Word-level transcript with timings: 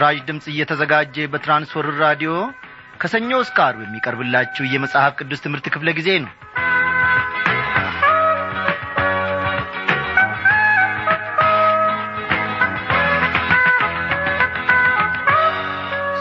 በምሥራች 0.00 0.26
ድምፅ 0.28 0.44
እየተዘጋጀ 0.50 1.14
በትራንስወርር 1.32 1.96
ራዲዮ 2.02 2.30
ከሰኞ 3.00 3.30
እስከ 3.42 3.56
ዓርብ 3.64 3.80
የሚቀርብላችሁ 3.84 4.64
የመጽሐፍ 4.66 5.12
ቅዱስ 5.18 5.42
ትምህርት 5.44 5.66
ክፍለ 5.74 5.88
ጊዜ 5.98 6.08
ነው። 6.22 6.30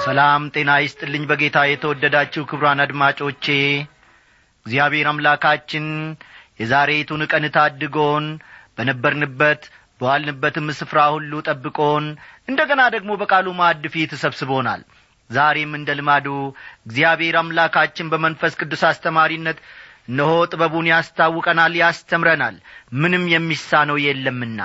ሰላም 0.03 0.49
ጤና 0.55 0.73
ይስጥልኝ። 0.79 1.23
በጌታ 1.31 1.57
የተወደዳችሁ 1.67 2.43
ክብሯን 2.51 2.83
አድማጮቼ 2.85 3.45
እግዚአብሔር 4.65 5.09
አምላካችን 5.09 5.87
የዛሬቱን 6.59 7.23
ቀን 7.31 7.47
ታድጎን 7.57 8.27
በነበርንበት 8.77 9.63
በዋልንበትም 9.99 10.67
ስፍራ 10.79 10.99
ሁሉ 11.15 11.41
ጠብቆን 11.47 12.05
እንደ 12.47 12.59
ገና 12.69 12.81
ደግሞ 12.95 13.11
በቃሉ 13.21 13.47
ማዕድ 13.59 13.85
ፊት 13.93 14.11
ሰብስቦናል። 14.21 14.81
ዛሬም 15.29 15.71
እንደ 15.77 15.89
ልማዱ 15.99 16.27
እግዚአብሔር 16.85 17.35
አምላካችን 17.41 18.11
በመንፈስ 18.11 18.53
ቅዱስ 18.61 18.83
አስተማሪነት 18.89 19.57
እነሆ 20.09 20.31
ጥበቡን 20.51 20.87
ያስታውቀናል 20.91 21.73
ያስተምረናል። 21.81 22.55
ምንም 23.01 23.25
የሚሳነው 23.33 23.97
የለምና 24.05 24.61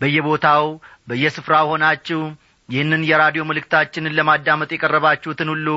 በየቦታው 0.00 0.66
በየስፍራ 1.08 1.54
ሆናችሁ 1.70 2.20
ይህንን 2.68 3.02
የራዲዮ 3.08 3.42
መልእክታችንን 3.48 4.14
ለማዳመጥ 4.18 4.68
የቀረባችሁትን 4.72 5.48
ሁሉ 5.52 5.68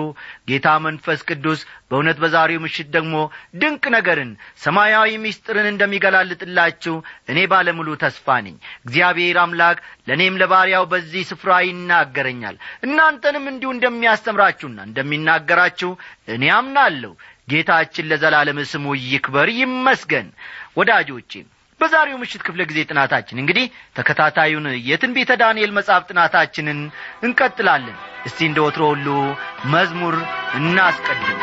ጌታ 0.49 0.68
መንፈስ 0.85 1.20
ቅዱስ 1.29 1.60
በእውነት 1.90 2.18
በዛሬው 2.21 2.62
ምሽት 2.66 2.88
ደግሞ 2.96 3.16
ድንቅ 3.62 3.84
ነገርን 3.96 4.32
ሰማያዊ 4.63 5.10
ምስጢርን 5.24 5.68
እንደሚገላልጥላችሁ 5.71 6.96
እኔ 7.32 7.40
ባለሙሉ 7.52 7.98
ተስፋ 8.04 8.38
ነኝ። 8.46 8.55
እግዚአብሔር 8.85 9.40
አምላክ 9.44 9.79
ለእኔም 10.07 10.40
ለባሪያው 10.41 10.85
በዚህ 10.94 11.26
ስፍራ 11.32 11.60
ይናገረኛል። 11.68 12.55
እናንተንም 12.88 13.46
እንዲሁ 13.51 13.72
እንደሚያስተምራችሁና 13.76 14.79
እንደሚናገራችሁ 14.90 15.91
እኔ 16.29 16.46
አምናለሁ። 16.57 17.13
ጌታችን 17.48 18.10
ለዘላለም 18.10 18.57
ስሙ 18.72 18.85
ይክበር 19.05 19.49
ይመስገን። 19.60 20.29
ወዳጆቼ 20.77 21.32
በዛሬው 21.79 22.17
ምሽት 22.21 22.41
ክፍለ 22.45 22.61
ጊዜ 22.70 22.79
ጥናታችን 22.89 23.41
እንግዲህ 23.41 23.65
ተከታታዩን 23.97 24.65
የትንቢተ 24.87 25.31
ዳንኤል 25.41 25.71
መጽሐፍ 25.77 26.03
ጥናታችንን 26.11 26.79
እንቀጥላለን። 27.27 27.97
እስቲ 28.27 28.39
እንደ 28.49 28.59
ወትሮ 28.65 28.83
ሁሉ 28.93 29.07
መዝሙር 29.73 30.17
እናስቀድም 30.59 31.39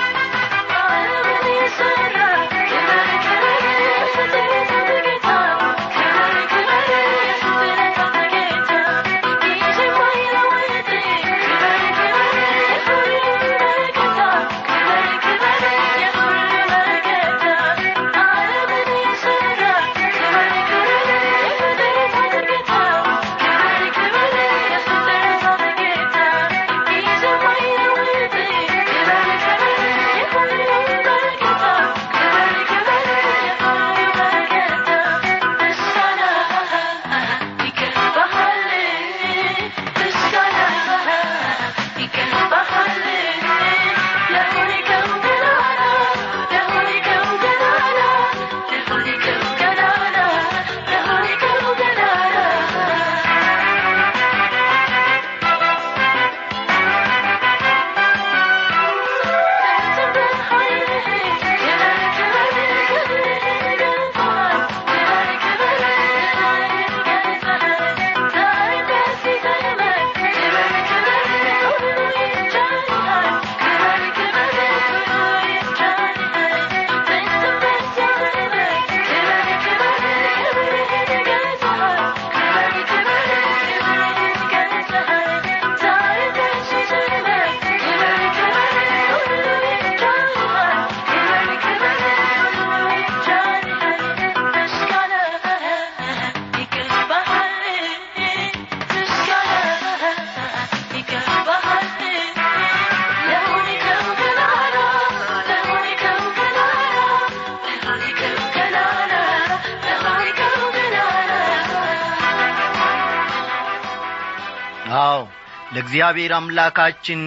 ለእግዚአብሔር 115.95 116.33
አምላካችን 116.35 117.21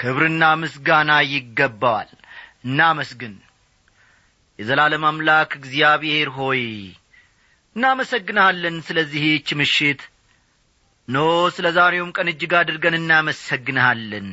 ክብርና 0.00 0.42
ምስጋና 0.60 1.10
ይገባዋል። 1.30 2.10
እናመስግን። 2.66 3.34
የዘላለም 4.58 5.04
አምላክ 5.08 5.50
እግዚአብሔር 5.58 6.28
ሆይ 6.36 6.62
እናመሰግንሃለን 7.76 8.76
ስለዚህች 8.86 9.48
ምሽት። 9.60 10.00
ኖ 11.08 11.18
ስለ 11.56 11.66
ዛሬውም 11.76 12.14
ቀን 12.16 12.30
እጅግ 12.32 12.54
አድርገን 12.60 12.96
እናመሰግንሃለን። 13.00 14.30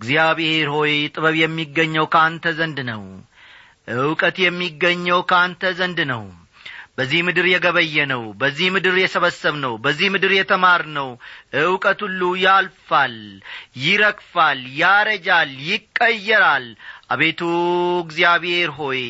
እግዚአብሔር 0.00 0.68
ሆይ 0.76 0.94
ጥበብ 1.14 1.36
የሚገኘው 1.42 2.08
ከአንተ 2.14 2.54
ዘንድ 2.58 2.80
ነው። 2.90 3.02
ዕውቀት 3.98 4.38
የሚገኘው 4.44 5.22
ከአንተ 5.30 5.72
ዘንድ 5.78 6.00
ነው 6.12 6.24
በዚህ 7.02 7.20
ምድር 7.26 7.46
የገበየ 7.50 8.02
ነው 8.10 8.20
በዚህ 8.40 8.68
ምድር 8.74 8.96
የሰበሰብ 9.00 9.54
ነው 9.62 9.72
በዚህ 9.84 10.08
ምድር 10.14 10.32
የተማር 10.34 10.82
ነው 10.96 11.08
ዕውቀት 11.62 12.00
ሁሉ 12.04 12.20
ያልፋል 12.42 13.16
ይረግፋል 13.82 14.60
ያረጃል 14.78 15.50
ይቀየራል። 15.68 16.66
አቤቱ 17.12 17.40
እግዚአብሔር 18.04 18.70
ሆይ 18.78 19.02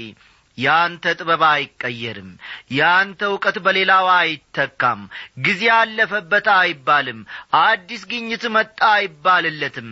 ያንተ 0.58 1.04
ጥበብ 1.19 1.42
አይቀየርም 1.48 2.30
ያንተ 2.76 3.20
ዕውቀት 3.30 3.56
በሌላው 3.64 4.06
አይተካም። 4.14 5.03
ጊዜ 5.44 5.62
አለፈበት 5.76 6.48
አይባልም 6.56 7.20
አዲስ 7.62 8.03
ግኝት 8.10 8.45
መጣ 8.56 8.80
አይባልለትም 8.95 9.91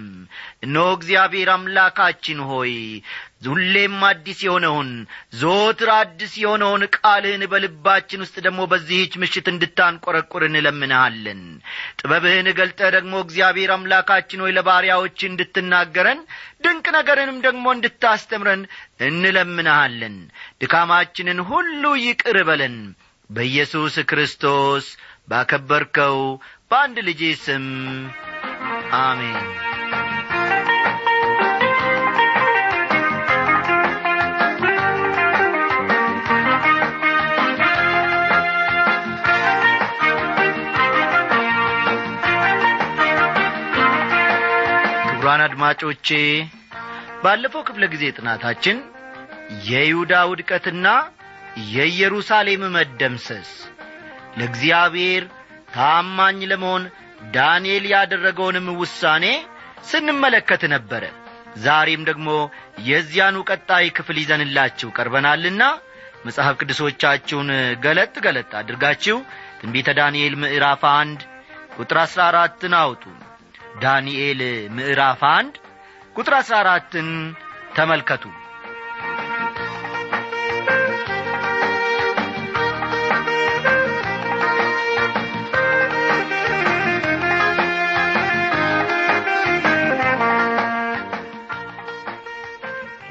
እነሆ 0.62 0.86
እግዚአብሔር 0.94 1.48
አምላካችን 1.52 2.38
ሆይ 2.48 2.72
ሁሌም 3.46 3.94
አዲስ 4.08 4.38
የሆነውን 4.46 4.88
ዞትር 5.40 5.90
አዲስ 5.94 6.32
የሆነውን 6.40 6.82
ቃልህን 6.96 7.42
በልባችን 7.52 8.22
ውስጥ 8.24 8.36
ደግሞ 8.46 8.60
በዚህች 8.72 9.14
ምሽት 9.22 9.46
እንድታንቈረቁር 9.52 10.44
እንለምንሃለን። 10.48 11.40
ጥበብህን 12.00 12.48
ገልጠ 12.58 12.90
ደግሞ 12.96 13.14
እግዚአብሔር 13.24 13.72
አምላካችን 13.76 14.42
ሆይ 14.44 14.54
ለባሪያዎች 14.56 15.18
እንድትናገረን 15.30 16.20
ድንቅ 16.64 16.86
ነገርንም 16.98 17.38
ደግሞ 17.46 17.66
እንድታስተምረን 17.76 18.64
እንለምንሃለን። 19.08 20.18
ድካማችንን 20.62 21.40
ሁሉ 21.50 21.94
ይቅር 22.04 22.38
በለን። 22.50 22.76
በኢየሱስ 23.30 23.96
ክርስቶስ 24.10 24.86
ባከበርከው 25.30 26.16
በአንድ 26.70 26.98
ልጅ 27.08 27.20
ስም 27.42 27.66
አሜን 29.00 29.36
ክቡራን 45.30 45.44
አድማጮቼ 45.46 46.08
ባለፈው 47.22 47.62
ክፍለ 47.66 47.84
ጊዜ 47.92 48.04
ጥናታችን 48.16 48.78
የይሁዳ 49.66 50.12
ውድቀትና 50.30 50.86
የኢየሩሳሌም 51.74 52.62
መደምሰስ 52.76 53.50
ለእግዚአብሔር 54.38 55.24
ታማኝ 55.74 56.40
ለመሆን 56.52 56.84
ዳንኤል 57.36 57.86
ያደረገውንም 57.92 58.68
ውሳኔ 58.80 59.24
ስንመለከት 59.90 60.64
ነበረ። 60.74 61.04
ዛሬም 61.62 62.02
ደግሞ 62.10 62.28
የዚያኑ 62.88 63.38
ቀጣይ 63.50 63.88
ክፍል 63.98 64.18
ይዘንላችሁ 64.22 64.90
ቀርበናልና 64.98 65.62
መጽሐፍ 66.26 66.54
ቅዱሶቻችሁን 66.60 67.50
ገለጥ 67.84 68.14
ገለጥ 68.26 68.50
አድርጋችሁ 68.62 69.18
ትንቢተ 69.60 69.98
ዳንኤል 70.00 70.36
ምዕራፍ 70.42 70.84
አንድ 70.94 71.20
ቁጥር 71.78 71.98
አሥራ 72.02 72.22
አራትን 72.30 72.76
አውጡ 72.82 73.04
ዳንኤል 73.80 74.40
ምዕራፍ 74.76 75.22
አንድ 75.30 75.54
ቁጥር 76.16 76.34
አሥራ 76.38 76.56
አራትን 76.62 77.08
ተመልከቱ። 77.76 78.24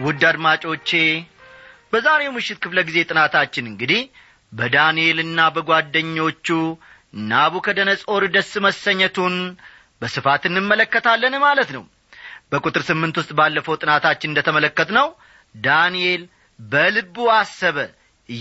ውድ 0.03 0.23
አድማጮቼ 0.29 0.89
በዛሬው 1.91 2.31
ምሽት 2.35 2.57
ክፍለ 2.63 2.79
ጊዜ 2.87 2.99
ጥናታችን 3.09 3.65
እንግዲህ 3.71 4.01
በዳንኤልና 4.51 5.39
በጓደኞቹ 5.55 6.47
ናቡከደነጾር 7.29 8.23
ደስ 8.35 8.51
መሰኘቱን 8.65 9.35
በስፋት 10.01 10.43
እንመለከታለን 10.49 11.35
ማለት 11.45 11.69
ነው። 11.75 11.83
በቁጥር 12.51 12.83
ስምንት 12.87 13.15
ውስጥ 13.19 13.31
ባለፈው 13.39 13.79
ጥናታችን 13.81 14.29
እንደ 14.31 14.39
ተመለከት 14.47 14.89
ነው 14.97 15.07
ዳንኤል 15.55 16.21
በልቡ 16.59 17.15
አሰበ 17.35 17.77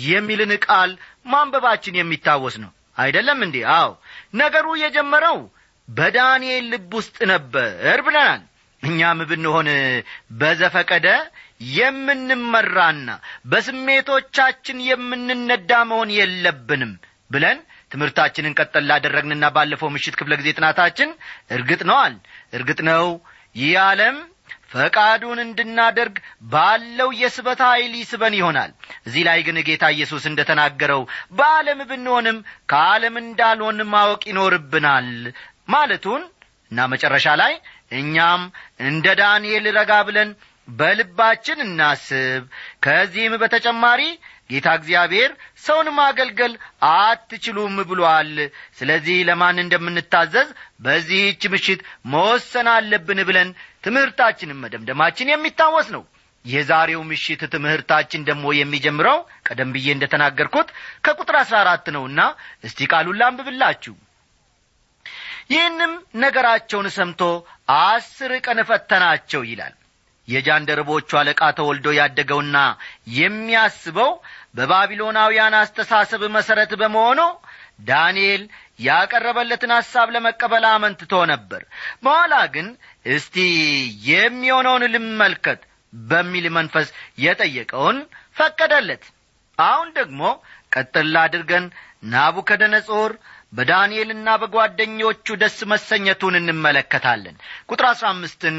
የሚልን 0.07 0.53
ቃል 0.65 0.91
ማንበባችን 1.33 1.99
የሚታወስ 1.99 2.57
ነው። 2.63 2.71
አይደለም 2.99 3.39
እንዴ? 3.47 3.57
አዎ። 3.77 3.91
ነገሩ 4.41 4.67
የጀመረው 4.81 5.39
በዳንኤል 5.89 6.65
ልብ 6.73 6.91
ውስጥ 6.99 7.17
ነበር 7.31 7.69
ብለናል። 8.07 8.41
እኛም 8.83 9.21
ብንሆን 9.31 9.69
በዘፈቀደ 10.41 11.07
የምንመራና 11.79 13.09
በስሜቶቻችን 13.53 14.79
የምንነዳ 14.89 15.71
መሆን 15.91 16.11
የለብንም 16.19 16.93
ብለን 17.31 17.59
ትምህርታችንን 17.91 18.57
ቀጠል 18.59 18.85
ላደረግንና 18.91 19.45
ባለፈው 19.57 19.91
ምሽት 19.95 20.17
ክፍለ 20.19 20.35
ጊዜ 20.41 20.49
ጥናታችን 20.59 21.11
እርግጥ 21.57 21.81
ነዋል። 21.91 22.15
እርግጥ 22.59 22.81
ነው 22.89 23.07
ይህ 23.57 23.73
ዓለም 23.85 24.17
ፈቃዱን 24.73 25.39
እንድናደርግ 25.45 26.17
ባለው 26.53 27.11
የስበት 27.21 27.61
ኃይል 27.67 27.93
ይስበን 28.01 28.35
ይሆናል። 28.39 28.71
እዚህ 29.07 29.23
ላይ 29.29 29.39
ግን 29.47 29.59
ጌታ 29.69 29.85
ኢየሱስ 29.95 30.25
እንደ 30.31 30.41
ተናገረው 30.51 31.03
በዓለም 31.39 31.81
ብንሆንም 31.91 32.39
ከዓለም 32.73 33.17
እንዳልሆን 33.23 33.81
ማወቅ 33.95 34.23
ይኖርብናል 34.31 35.09
ማለቱን 35.69 36.23
እና 36.71 36.87
መጨረሻ 36.93 37.27
ላይ 37.43 37.53
እኛም 37.99 38.43
እንደ 38.89 39.07
ዳንኤል 39.21 39.67
ረጋ 39.79 39.93
ብለን 40.09 40.31
በልባችን 40.69 41.59
እናስብ። 41.67 42.43
ከዚህም 42.85 43.35
በተጨማሪ 43.43 44.03
ጌታ 44.51 44.69
እግዚአብሔር 44.79 45.31
ሰውን 45.65 45.89
ማገልገል 45.97 46.53
አትችሉም 46.91 47.77
ብሏል። 47.91 48.35
ስለዚህ 48.79 49.17
ለማን 49.29 49.63
እንደምንታዘዝ 49.65 50.49
በዚህች 50.81 51.43
ምሽት 51.55 51.81
መወሰን 52.13 52.69
አለብን 52.75 53.21
ብለን 53.29 53.51
ትምህርታችንን 53.85 54.61
መደምደማችን 54.63 55.33
የሚታወስ 55.33 55.89
ነው። 55.97 56.05
የዛሬው 56.45 57.01
ምሽት 57.09 57.41
ትምህርታችን 57.55 58.27
ደግሞ 58.29 58.47
የሚጀምረው 58.57 59.19
ቀደም 59.49 59.73
ብዬ 59.75 59.89
እንደ 59.95 60.05
ተናገርኩት 60.13 60.69
ከቁጥር 61.05 61.37
አሥራ 61.41 61.57
አራት 61.65 61.87
ነውና 61.97 62.21
እስቲ 62.65 62.89
ቃሉን 62.93 63.19
ላንብብላችሁ። 63.21 63.95
ይህንም 65.51 65.93
ነገራቸውን 66.23 66.89
ሰምቶ 66.97 67.21
አስር 67.83 68.33
ቀን 68.47 68.59
ፈተናቸው 68.71 69.43
ይላል። 69.51 69.75
የጃንደረቦቹ 70.29 71.11
አለቃ 71.21 71.43
ተወልዶ 71.59 71.89
ያደገውና 71.99 72.57
የሚያስበው 73.19 74.11
በባቢሎናውያን 74.55 75.55
አስተሳሰብ 75.59 76.23
መሠረት 76.37 76.73
በመሆኑ 76.81 77.21
ዳንኤል 77.89 78.43
ያቀረበለትን 78.81 79.73
ሐሳብ 79.77 80.09
ለመቀበል 80.15 80.65
አመንትቶ 80.71 81.13
ነበር። 81.33 81.63
በኋላ 82.05 82.35
ግን 82.55 82.69
እስቲ 83.13 83.37
የሚሆነውን 84.09 84.85
ልመልከት 84.95 85.61
በሚል 85.93 86.47
መንፈስ 86.57 86.89
የጠየቀውን 87.25 87.99
ፈቀደለት። 88.37 89.05
አሁን 89.59 89.89
ደግሞ 89.99 90.23
ቀጥል 90.75 91.15
አድርገን 91.23 91.65
ናቡከደነጾር 92.13 93.13
በዳንኤልና 93.53 94.29
በጓደኞቹ 94.43 95.37
ደስ 95.43 95.59
መሰኘቱን 95.71 96.35
እንመለከታለን። 96.41 97.37
ቁጥር 97.71 97.87
አሥራ 97.91 98.07
አምስትን 98.15 98.57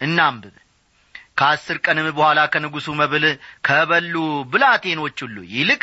እናንብብ 0.00 0.54
ከአስር 1.36 1.76
ቀንም 1.84 2.08
በኋላ 2.12 2.40
ከንጉሡ 2.52 2.94
መብል 3.00 3.24
ከበሉ 3.66 4.14
ብላቴኖች 4.52 5.18
ሁሉ 5.24 5.36
ይልቅ 5.54 5.82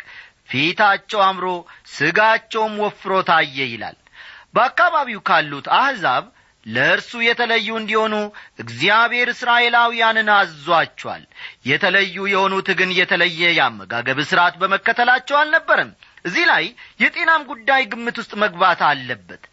ፊታቸው 0.50 1.22
አምሮ 1.25 1.48
ሥጋቸውም 1.94 2.75
ወፍሮ 2.84 3.13
ታየ 3.28 3.57
ይላል። 3.72 3.98
በአካባቢው 4.54 5.19
ካሉት 5.28 5.68
አሕዛብ 5.78 6.25
ለእርሱ 6.66 7.12
የተለዩ 7.25 7.68
እንዲሆኑ 7.80 8.16
እግዚአብሔር 8.63 9.28
እስራኤላውያንን 9.34 10.30
አዟቸዋል። 10.36 11.24
የተለዩ 11.66 12.16
የሆኑት 12.31 12.69
ግን 12.80 12.90
የተለየ 12.98 13.42
የአመጋገብ 13.57 14.19
ሥርዓት 14.30 14.56
በመከተላቸው 14.62 15.38
አልነበረም። 15.42 15.92
እዚህ 16.25 16.46
ላይ 16.51 16.66
የጤናም 17.04 17.46
ጉዳይ 17.51 17.84
ግምት 17.92 18.18
ውስጥ 18.22 18.34
መግባት 18.44 18.81
አለበት። 18.90 19.44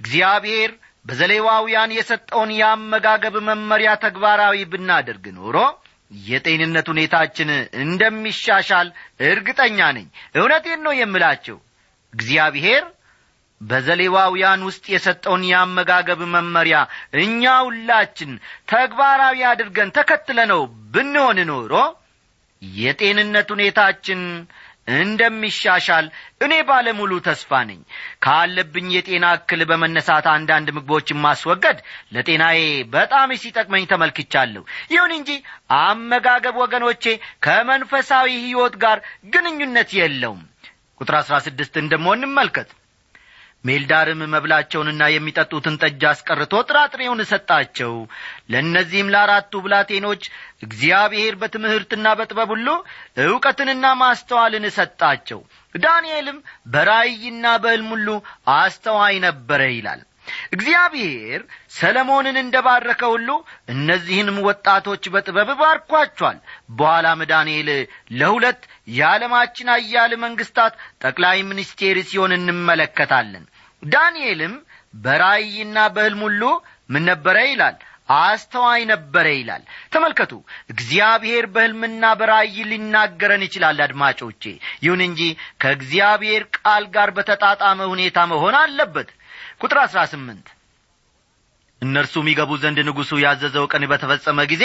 እግዚአብሔር 0.00 0.72
በዘሌዋውያን 1.08 1.94
የሰጠውን 1.96 2.50
የአመጋገብ 2.56 3.36
መመሪያ 3.48 3.90
ተግባራዊ 4.04 4.56
ብናደርግ 4.72 5.26
ኖሮ 5.38 5.56
የጤንነት 6.26 6.86
ሁኔታችን 6.92 7.48
እንደሚሻሻል 7.82 8.88
እርግጠኛ 9.28 9.78
ነኝ። 9.96 10.06
እውነቴን 10.34 10.80
ነው 10.86 10.94
የምላቸው 10.98 11.56
እግዚአብሔር 12.12 12.84
በዘሌዋውያን 13.60 14.60
ውስጥ 14.66 14.84
የሰጠውን 14.92 15.42
የአመጋገብ 15.48 16.20
መመሪያ 16.34 16.76
እኛ 17.22 17.54
ሁላችን 17.66 18.30
ተግባራዊ 18.72 19.38
አድርገን 19.50 19.90
ተከትለነው 19.96 20.60
ብንሆን 20.94 21.40
ኖሮ 21.50 21.72
የጤንነት 22.62 23.48
ሁኔታችን 23.54 24.20
እንደሚሻሻል 24.98 26.06
እኔ 26.42 26.54
ባለሙሉ 26.68 27.12
ተስፋ 27.26 27.60
ነኝ። 27.68 27.80
ካለብኝ 28.24 28.88
የጤና 28.94 29.26
እክል 29.38 29.62
በመነሳት 29.70 30.26
አንዳንድ 30.34 30.68
ምግቦችን 30.76 31.22
ማስወገድ 31.24 31.78
ለጤናዬ 32.14 32.60
በጣም 32.94 33.32
ሲጠቅመኝ 33.42 33.86
ተመልክቻለሁ። 33.92 34.62
ይሁን 34.94 35.14
እንጂ 35.18 35.30
አመጋገብ 35.80 36.56
ወገኖቼ 36.64 37.04
ከመንፈሳዊ 37.46 38.28
ሕይወት 38.44 38.76
ጋር 38.84 39.00
ግንኙነት 39.34 39.92
የለውም። 39.98 40.42
ቁጥር 41.00 41.16
አሥራ 41.16 41.36
ስድስትን 41.44 41.88
ደሞ 41.90 42.06
እንመልከት 42.14 42.70
ሜልዳርም 43.64 44.20
መብላቸውንና 44.32 45.02
የሚጠጡትን 45.10 45.78
ጠጅ 45.82 46.02
አስቀርቶ 46.10 46.60
ጥራጥሬውን 46.68 47.22
ሰጣቸው። 47.30 47.94
ለእነዚህም 48.52 49.12
ለአራቱ 49.14 49.52
ብላቴኖች 49.64 50.22
እግዚአብሔር 50.62 51.34
በትምህርትና 51.40 52.06
በጥበብ 52.18 52.50
ሁሉ 52.54 52.68
ዕውቀትንና 53.24 53.86
ማስተዋልን 54.02 54.66
ሰጣቸው። 54.78 55.40
ዳንኤልም 55.74 56.38
በራእይና 56.68 57.46
በሕልም 57.64 57.90
ሁሉ 57.94 58.08
አስተዋይ 58.56 59.16
ነበረ 59.26 59.62
ይላል 59.74 60.02
እግዚአብሔር 60.54 61.40
ሰለሞንን 61.78 62.36
እንደ 62.42 62.56
ባረከ 62.66 63.02
ሁሉ 63.12 63.28
እነዚህንም 63.74 64.38
ወጣቶች 64.48 65.04
በጥበብ 65.14 65.50
ባርኳቸዋል። 65.60 66.38
በኋላም 66.78 67.22
ዳንኤል 67.30 67.70
ለሁለት 68.18 68.62
የዓለማችን 68.98 69.70
አያል 69.74 70.14
መንግስታት 70.24 70.74
ጠቅላይ 71.04 71.38
ሚኒስቴር 71.50 71.98
ሲሆን 72.10 72.34
እንመለከታለን። 72.38 73.44
ዳንኤልም 73.82 74.54
በራእይና 75.02 75.78
በሕልም 75.94 76.22
ሁሉ 76.26 76.42
ምን 76.90 77.02
ነበረ 77.08 77.38
ይላል? 77.48 77.76
አስተዋይ 78.18 78.82
ነበረ 78.90 79.26
ይላል። 79.34 79.62
ተመልከቱ 79.92 80.32
እግዚአብሔር 80.72 81.44
በሕልምና 81.54 82.04
በራእይ 82.20 82.56
ሊናገረን 82.70 83.42
ይችላል። 83.46 83.78
አድማጮቼ 83.86 84.42
ይሁን 84.84 85.00
እንጂ 85.06 85.20
ከእግዚአብሔር 85.62 86.44
ቃል 86.56 86.84
ጋር 86.94 87.10
በተጣጣመ 87.16 87.88
ሁኔታ 87.92 88.18
መሆን 88.32 88.56
አለበት 88.60 89.10
ቁጥር 89.60 89.78
አሥራ 89.84 90.00
ስምንት። 90.12 90.46
እነርሱም 91.82 92.26
ይገቡ 92.30 92.50
ዘንድ 92.62 92.78
ንጉሡ 92.86 93.10
ያዘዘው 93.22 93.64
ቀን 93.72 93.82
በተፈጸመ 93.90 94.38
ጊዜ 94.52 94.64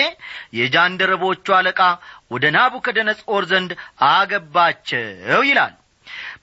የጃንደረቦቹ 0.57 1.45
አለቃ 1.57 1.79
ወደ 2.31 2.45
ናቡከደነጾር 2.55 3.43
ዘንድ 3.51 3.71
አገባቸው 4.09 5.41
ይላል። 5.49 5.73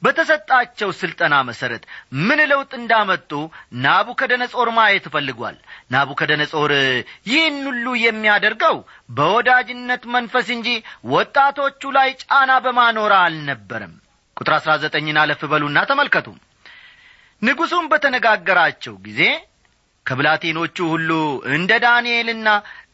በተሰጣቸው 0.04 0.90
ሥልጠና 0.98 1.34
መሠረት 1.48 1.82
ምን 2.20 2.40
ለውጥ 2.50 2.70
እንዳመጡ 2.78 3.32
ናቡከደነጾር 3.84 4.68
ማየት 4.76 5.06
እፈልጓል 5.10 5.56
ናቡከደነጾር 5.94 6.72
ይህን 7.30 7.58
ሁሉ 7.66 7.86
የሚያደርገው 8.04 8.76
በወዳጅነት 9.18 10.04
መንፈስ 10.14 10.48
እንጂ 10.56 10.68
ወጣቶቹ 11.14 11.92
ላይ 11.98 12.10
ጫና 12.22 12.52
በማኖር 12.66 13.14
አልነበረም። 13.20 13.94
ቁጥር 14.36 14.54
አሥራ 14.56 14.74
ዘጠኝን 14.82 15.20
አለፍ 15.22 15.42
በሉና 15.52 15.78
ተመልከቱ 15.90 16.28
ንጉሡም 17.42 17.84
በተነጋገራቸው 17.90 18.94
ጊዜ 19.06 19.22
ከብላቴኖቹ 20.06 20.76
ሁሉ 20.92 21.10
እንደ 21.54 21.72
ዳንኤልና 21.84 22.48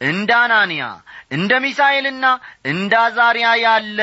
እንደ 0.09 0.31
አናንያ 0.43 0.85
እንደ 1.33 1.53
ሚሳኤልና 1.65 2.27
እንደ 2.73 2.93
አዛርያ 3.05 3.49
ያለ 3.65 3.99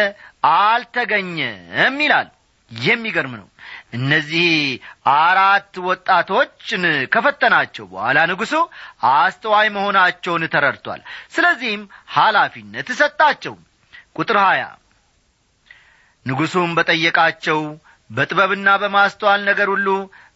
አልተገኘም 0.54 1.98
ይላል። 2.06 2.30
የሚገርም 2.72 3.34
ነው። 3.40 3.48
እነዚህ 3.94 4.48
አራት 5.16 5.74
ወጣቶችን 5.88 6.84
ከፈተናቸው 7.14 7.86
በኋላ 7.92 8.20
ንጉሡ 8.32 8.54
አስተዋይ 9.12 9.68
መሆናቸውን 9.76 10.44
ተረድቷል። 10.54 11.02
ስለዚህም 11.36 11.84
ኃላፊነት 12.16 12.90
ሰጣቸው። 13.02 13.56
ቁጥር 14.18 14.38
ሀያ 14.44 14.64
ንጉሡም 16.26 16.72
በጠየቃቸው 16.78 17.62
በጥበብና 18.10 18.70
በማስተዋል 18.82 19.42
ነገር 19.50 19.68
ሁሉ 19.74 19.88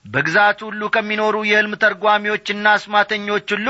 በግዛት 0.08 0.60
ሁሉ 0.66 0.82
ከሚኖሩ 0.94 1.36
የሕልም 1.48 1.74
ተርጓሚዎችና 1.84 2.66
አስማተኞች 2.76 3.48
ሁሉ 3.56 3.68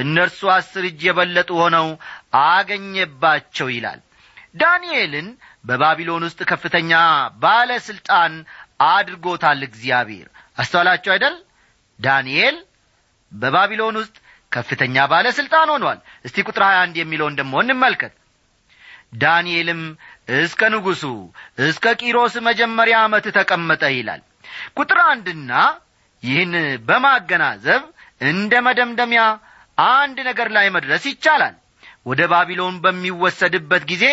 እነርሱ 0.00 0.40
አስር 0.54 0.84
እጅ 0.88 1.00
የበለጡ 1.08 1.50
ሆነው 1.62 1.88
አገኘባቸው 2.46 3.68
ይላል። 3.74 4.00
ዳንኤልን 4.54 5.28
በባቢሎን 5.64 6.26
ውስጥ 6.26 6.40
ከፍተኛ 6.50 6.92
ባለሥልጣን 7.42 8.34
አድርጎታል 8.88 9.60
እግዚአብሔር። 9.68 10.28
አስተዋላችሁ 10.58 11.10
አይደል? 11.14 11.34
ዳንኤል 11.98 12.56
በባቢሎን 13.32 13.96
ውስጥ 14.00 14.16
ከፍተኛ 14.52 14.96
ባለሥልጣን 15.12 15.68
ሆኗል። 15.74 15.98
እስቲ 16.26 16.44
ቁጥር 16.48 16.62
21 16.66 17.00
የሚለውን 17.00 17.36
ደሞ 17.40 17.54
እንመልከት። 17.64 18.12
ዳንኤልም 19.22 19.82
እስከ 20.38 20.60
ንጉሡ 20.74 21.02
እስከ 21.66 21.94
ቂሮስ 22.00 22.34
መጀመሪያ 22.48 22.96
ዓመት 23.04 23.26
ተቀመጠ 23.36 23.82
ይላል 23.96 24.22
ቁጥር 24.76 24.98
አንድና 25.10 25.52
ይህን 26.22 26.52
በማገናዘብ 26.88 27.82
እንደ 28.28 28.52
መደምደሚያ 28.66 29.22
አንድ 29.92 30.18
ነገር 30.28 30.48
ላይ 30.56 30.66
መድረስ 30.76 31.04
ይቻላል። 31.10 31.54
ወደ 32.06 32.20
ባቢሎን 32.32 32.76
በሚወሰድበት 32.84 33.82
ጊዜ 33.90 34.04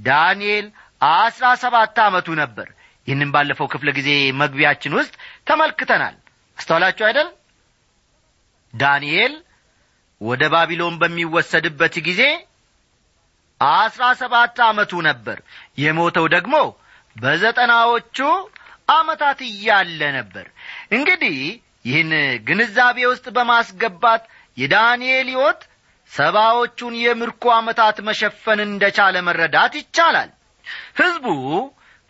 ዳንኤል 0.00 0.66
አስራ 1.14 1.46
ሰባት 1.62 1.98
ዓመቱ 2.06 2.28
ነበር። 2.40 2.68
ይህንም 3.08 3.30
ባለፈው 3.34 3.66
ክፍለ 3.72 3.88
ጊዜ 3.98 4.08
መግቢያችን 4.40 4.96
ውስጥ 4.98 5.14
ተመልክተናል። 5.48 6.16
አስተዋላችሁ 6.58 7.04
አይደል? 7.08 7.28
ዳንኤል 8.74 9.34
ወደ 10.20 10.42
ባቢሎን 10.54 10.94
በሚወሰድበት 11.02 11.94
ጊዜ 12.08 12.22
አስራ 13.60 14.04
ሰባት 14.20 14.58
ዓመቱ 14.66 14.92
ነበር። 15.08 15.38
የሞተው 15.78 16.26
ደግሞ 16.34 16.54
በዘጠናዎቹ 17.16 18.18
ዓመታት 18.88 19.40
እያለ 19.48 20.00
ነበር። 20.16 20.46
እንግዲህ 20.96 21.36
ይህን 21.84 22.12
ግንዛቤ 22.46 22.98
ውስጥ 23.10 23.26
በማስገባት 23.36 24.22
የዳንኤል 24.56 25.28
ሕይወት 25.32 25.60
ሰባዎቹን 26.10 26.94
የምርኮ 27.00 27.44
ዓመታት 27.56 27.96
መሸፈን 28.06 28.60
እንደቻለ 28.64 29.16
መረዳት 29.26 29.72
ይቻላል። 29.80 30.30
ሕዝቡ 30.98 31.26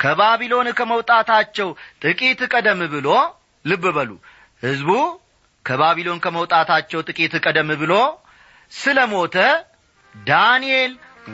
ከባቢሎን 0.01 0.69
ከመውጣታቸው 0.79 1.69
ጥቂት 2.05 2.41
ቀደም 2.53 2.81
ብሎ 2.93 3.09
ልብ 3.65 3.85
በሉ 3.97 4.11
ሕዝቡ 4.63 4.91
ከባቢሎን 5.65 6.21
ከመውጣታቸው 6.25 7.01
ጥቂት 7.09 7.35
ቀደም 7.45 7.71
ብሎ 7.81 7.95
ስለ 8.73 8.99
ሞተ 9.13 9.37
ዳንኤል 10.15 10.93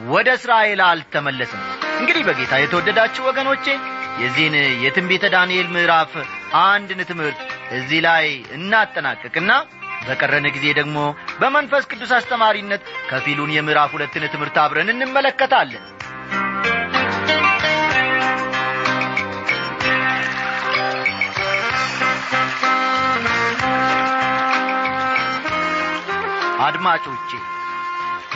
ወደ 0.08 0.28
እስራኤል 0.38 0.80
አልተመለስም 0.86 1.60
እንግዲህ 2.00 2.22
በጌታ 2.28 2.54
የተወደዳችሁ 2.60 3.22
ወገኖቼ 3.28 3.66
የዚህን 4.20 4.54
የትንቢተ 4.84 5.24
ዳንኤል 5.34 5.68
ምዕራፍ 5.74 6.12
አንድን 6.62 7.00
ትምህርት 7.10 7.40
እዚህ 7.78 8.00
ላይ 8.06 8.26
እናጠናቅቅና 8.56 9.52
በቀረነ 10.06 10.46
ጊዜ 10.56 10.66
ደግሞ 10.78 10.98
በመንፈስ 11.40 11.84
ቅዱስ 11.90 12.12
አስተማሪነት 12.18 12.82
ከፊሉን 13.10 13.54
የምዕራፍ 13.54 13.92
ሁለትን 13.96 14.26
ትምህርት 14.34 14.58
አብረን 14.64 14.92
እንመለከታለን። 14.94 15.84
አድማጮቼ 26.66 27.30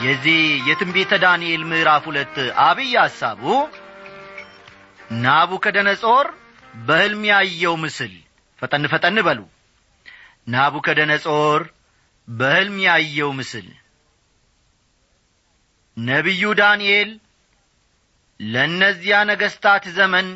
የዚህ 0.04 0.40
የትንቢተ 0.68 1.12
ዳንኤል 1.22 1.62
ምዕራፍ 1.70 2.04
ሁለት 2.08 2.36
አብይ 2.64 2.92
ሐሳቡ 2.98 3.42
ናቡከደነጾር 5.10 6.26
በሕልም 6.86 7.22
ያየው 7.24 7.74
ምስል። 7.76 8.14
ፈጠን 8.58 8.84
ፈጠን 8.88 9.18
በሉ። 9.26 9.40
ናቡከደነጾር 10.48 11.62
በሕልም 12.28 12.76
ያየው 12.80 13.30
ምስል። 13.32 13.68
ነቢዩ 15.96 16.42
ዳንኤል 16.58 17.10
ለእነዚያ 18.40 19.16
ነገሥታት 19.24 19.84
ዘመን 19.90 20.26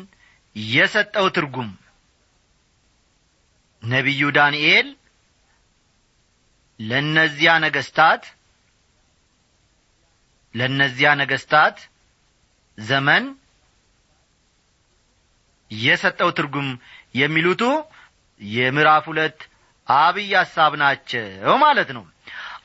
የሰጠው 0.55 1.27
ትርጉም። 1.29 1.69
ነቢዩ 3.83 4.21
ዳንኤል 4.35 4.87
ለእነዚያ 6.79 7.51
ነገሥታት 7.65 8.23
ለእነዚያ 10.55 11.09
ነገሥታት 11.13 11.77
ዘመን 12.77 13.23
የሰጠው 15.81 16.29
ትርጉም 16.37 16.69
የሚሉቱ 17.15 17.63
የምዕራፍ 18.41 19.05
ሁለት 19.11 19.39
አብይ 19.87 20.31
ሐሳብ 20.39 20.73
ናቸው 20.81 21.55
ማለት 21.63 21.89
ነው። 21.97 22.03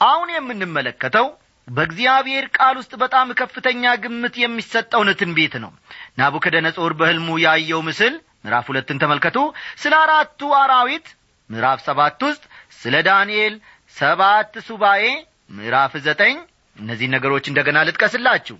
አሁን 0.06 0.28
የምንመለከተው 0.34 1.26
በእግዚአብሔር 1.68 2.44
ቃል 2.56 2.76
ውስጥ 2.80 2.92
በጣም 3.02 3.28
ከፍተኛ 3.40 3.92
ግምት 4.04 4.34
የሚሰጠውን 4.42 5.08
ትንቢት 5.20 5.54
ነው። 5.64 5.72
ናቡከደነጾር 6.18 6.92
በሕልሙ 7.00 7.38
ያየው 7.44 7.80
ምስል 7.88 8.14
ምዕራፍ 8.44 8.66
ሁለትን 8.70 9.00
ተመልከቱ። 9.02 9.38
ስለ 9.82 9.94
አራቱ 10.02 10.50
አራዊት 10.60 11.06
ምዕራፍ 11.50 11.80
ሰባት 11.86 12.20
ውስጥ 12.28 12.42
ስለ 12.78 12.96
ዳንኤል 13.06 13.54
ሰባት 13.96 14.54
ሱባኤ 14.66 15.04
ምዕራፍ 15.50 15.92
ዘጠኝ 16.06 16.36
እነዚህ 16.76 17.08
ነገሮች 17.14 17.44
እንደገና 17.50 17.78
ልጥቀስላችሁ። 17.88 18.56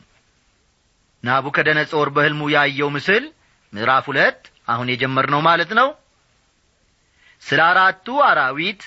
ናቡከደነጾር 1.25 2.09
በሕልሙ 2.17 2.43
ያየው 2.55 2.91
ምስል 2.97 3.25
ምዕራፍ 3.73 4.05
ሁለት 4.11 4.41
አሁን 4.69 4.89
የጀመርነው 4.93 5.41
ማለት 5.41 5.71
ነው። 5.79 5.89
ስለ 7.43 7.61
አራቱ 7.71 8.07
አራዊት 8.29 8.81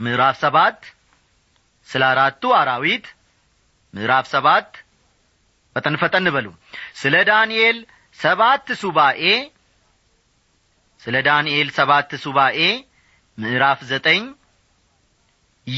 ምዕራፍ 0.00 0.36
ሰባት 0.42 0.80
ስለ 1.88 2.02
አራቱ 2.10 2.42
አራዊት 2.58 3.06
ምዕራፍ 3.94 4.26
ሰባት። 4.34 4.68
ፈጠን 5.76 5.96
ፈጠን 6.02 6.26
በሉ። 6.34 6.46
ስለ 6.94 7.14
ዳንኤል 7.28 7.78
ሰባት 8.18 8.66
ሱባኤ 8.80 9.22
ስለ 11.02 11.16
ዳንኤል 11.26 11.68
ሰባት 11.70 12.10
ሱባኤ 12.22 12.60
ምዕራፍ 13.38 13.80
ዘጠኝ 13.90 14.22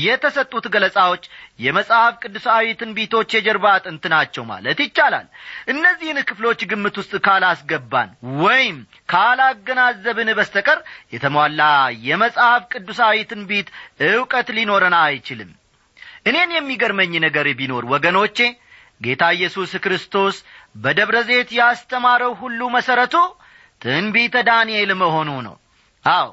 የተሰጡት 0.01 0.67
ገለጻዎች 0.75 1.23
የመጽሐፍ 1.61 2.15
ቅዱሳዊ 2.23 2.67
ትንቢቶች 2.81 3.31
የጀርባ 3.37 3.67
አጥንት 3.77 4.05
ናቸው 4.15 4.45
ማለት 4.51 4.79
ይቻላል። 4.85 5.27
እነዚህን 5.73 6.19
ክፍሎች 6.31 6.61
ግምት 6.71 6.97
ውስጥ 7.01 7.13
ካላስገባን 7.27 8.11
ወይም 8.43 8.79
ካላገናዘብን 9.13 10.31
በስተቀር 10.39 10.81
የተሟላ 11.15 11.63
የመጽሐፍ 12.07 12.65
ቅዱሳዊ 12.73 13.19
ትንቢት 13.31 13.71
ዕውቀት 14.11 14.51
ሊኖረን 14.59 14.97
አይችልም። 15.01 15.51
እኔን 16.27 16.51
የሚገርመኝ 16.55 17.13
ነገር 17.25 17.47
ቢኖር 17.59 17.85
ወገኖቼ 17.93 18.39
ጌታ 19.01 19.25
ኢየሱስ 19.37 19.71
ክርስቶስ 19.85 20.37
በደብረ 20.77 21.19
ዘይት 21.29 21.51
ያስተማረው 21.59 22.33
ሁሉ 22.41 22.61
መሠረቱ 22.75 23.15
ትንቢተ 23.83 24.37
ዳንኤል 24.49 24.91
መሆኑ 25.03 25.31
ነው። 25.47 25.55
አዎ 26.05 26.29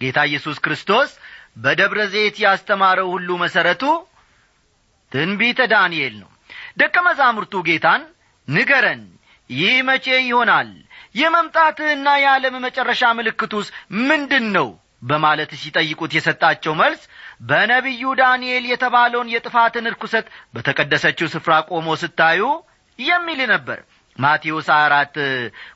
ጌታ 0.00 0.18
ኢየሱስ 0.28 0.56
ክርስቶስ 0.64 1.10
በደብረ 1.56 2.00
ዘይት 2.12 2.36
ያስተማረው 2.44 3.08
ሁሉ 3.14 3.28
መሠረቱ 3.42 3.82
ትንቢተ 5.12 5.60
ዳንኤል 5.72 6.14
ነው። 6.22 6.30
ደቀ 6.80 6.96
መዛሙርቱ 7.06 7.54
ጌታን 7.68 8.02
ንገረን 8.48 9.02
ይህ 9.50 9.74
መቼ 9.88 10.06
ይሆናል? 10.22 10.68
የመምጣትህና 11.14 12.08
የዓለም 12.22 12.54
መጨረሻ 12.64 13.02
ምልክቱስ 13.18 13.66
ምንድን 14.08 14.46
ነው 14.56 14.68
በማለት 15.02 15.50
ሲጠይቁት 15.62 16.12
የሰጣቸው 16.16 16.72
መልስ 16.80 17.02
በነቢዩ 17.42 18.12
ዳንኤል 18.20 18.64
የተባለውን 18.68 19.32
የጥፋትን 19.32 19.90
ርኩሰት 19.92 20.26
በተቀደሰችው 20.54 21.28
ስፍራ 21.34 21.52
ቆሞ 21.70 21.96
ስታዩ 22.02 22.42
የሚል 22.98 23.40
ነበር። 23.52 23.78
ማቴዎስ 24.18 24.68
አራት 24.76 25.14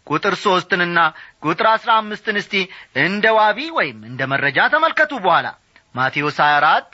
ቁጥር 0.09 0.35
ሦስትንና 0.43 0.99
ቁጥር 1.45 1.67
አሥራ 1.73 1.91
አምስትን 2.03 2.37
እስቲ 2.43 2.55
እንደ 3.03 3.25
ዋቢ 3.39 3.59
ወይም 3.79 3.99
እንደ 4.11 4.21
መረጃ 4.33 4.69
ተመልከቱ 4.75 5.13
በኋላ 5.25 5.47
ማቴዎስ 5.95 6.39
አራት 6.49 6.91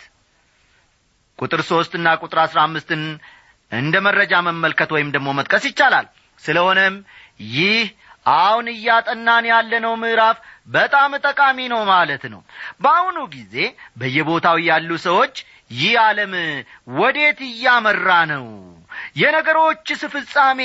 ቁጥር 1.39 1.61
ሦስትና 1.69 2.09
ቁጥር 2.23 2.39
አሥራ 2.43 2.59
አምስትን 2.67 3.03
እንደ 3.73 3.95
መረጃ 4.07 4.33
መመልከት 4.49 4.91
ወይም 4.95 5.09
ደግሞ 5.15 5.29
መጥቀስ 5.39 5.65
ይቻላል። 5.69 6.07
ስለሆነም 6.43 6.95
ይህ 7.55 7.85
አሁን 8.35 8.67
እያጠናን 8.73 9.45
ያለነው 9.51 9.95
ምዕራፍ 10.03 10.37
በጣም 10.69 11.13
ጠቃሚ 11.25 11.59
ነው 11.73 11.81
ማለት 11.91 12.23
ነው። 12.33 12.41
በአሁኑ 12.83 13.19
ጊዜ 13.35 13.55
በየቦታው 13.99 14.59
ያሉ 14.69 14.91
ሰዎች 15.07 15.35
ይህ 15.71 15.95
ዓለም 16.03 16.33
ወዴት 16.97 17.39
እያመራ 17.49 18.09
ነው? 18.33 18.47
የነገሮችስ 19.17 20.03
ፍጻሜ 20.13 20.61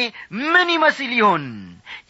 ምን 0.52 0.68
ይመስል 0.76 1.12
ይሆን? 1.20 1.46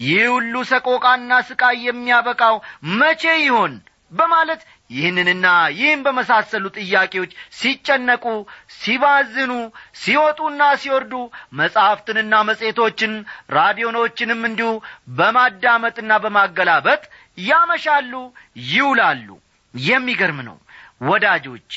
ይህ 0.01 0.23
ሁሉ 0.33 0.53
ሰቆቃና 0.71 1.31
ስቃይ 1.49 1.77
የሚያበቃው 1.87 2.55
መቼ 2.99 3.23
ይሆን? 3.41 3.73
በማለት 4.11 4.61
ይህንንና 4.89 5.47
ይህን 5.75 5.99
በመሳሰሉ 6.05 6.65
ጥያቄዎች 6.77 7.31
ሲጨነቁ 7.57 8.25
ሲባዝኑ 8.77 9.51
ሲወጡና 10.01 10.61
ሲወርዱ 10.81 11.13
መጻሕፍትንና 11.59 12.33
መጽሔቶችን 12.49 13.13
ራዲዮኖችንም 13.57 14.41
እንዲሁ 14.49 14.71
በማዳመጥና 15.19 16.11
በማገላበጥ 16.23 17.01
ያመሻሉ 17.43 18.13
ይውላሉ። 18.71 19.27
የሚገርም 19.73 20.39
ነው። 20.47 20.57
ወዳጆቼ 21.01 21.73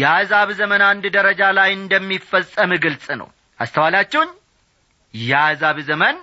የአሕዛብ 0.00 0.48
ዘመን 0.60 0.82
አንድ 0.90 1.04
ደረጃ 1.16 1.42
ላይ 1.58 1.70
እንደሚፈጸም 1.78 2.70
ግልጽ 2.84 3.06
ነው። 3.20 3.28
አስተዋላችሁኝ? 3.58 4.30
የአሕዛብ 5.14 5.76
ዘመን 5.88 6.16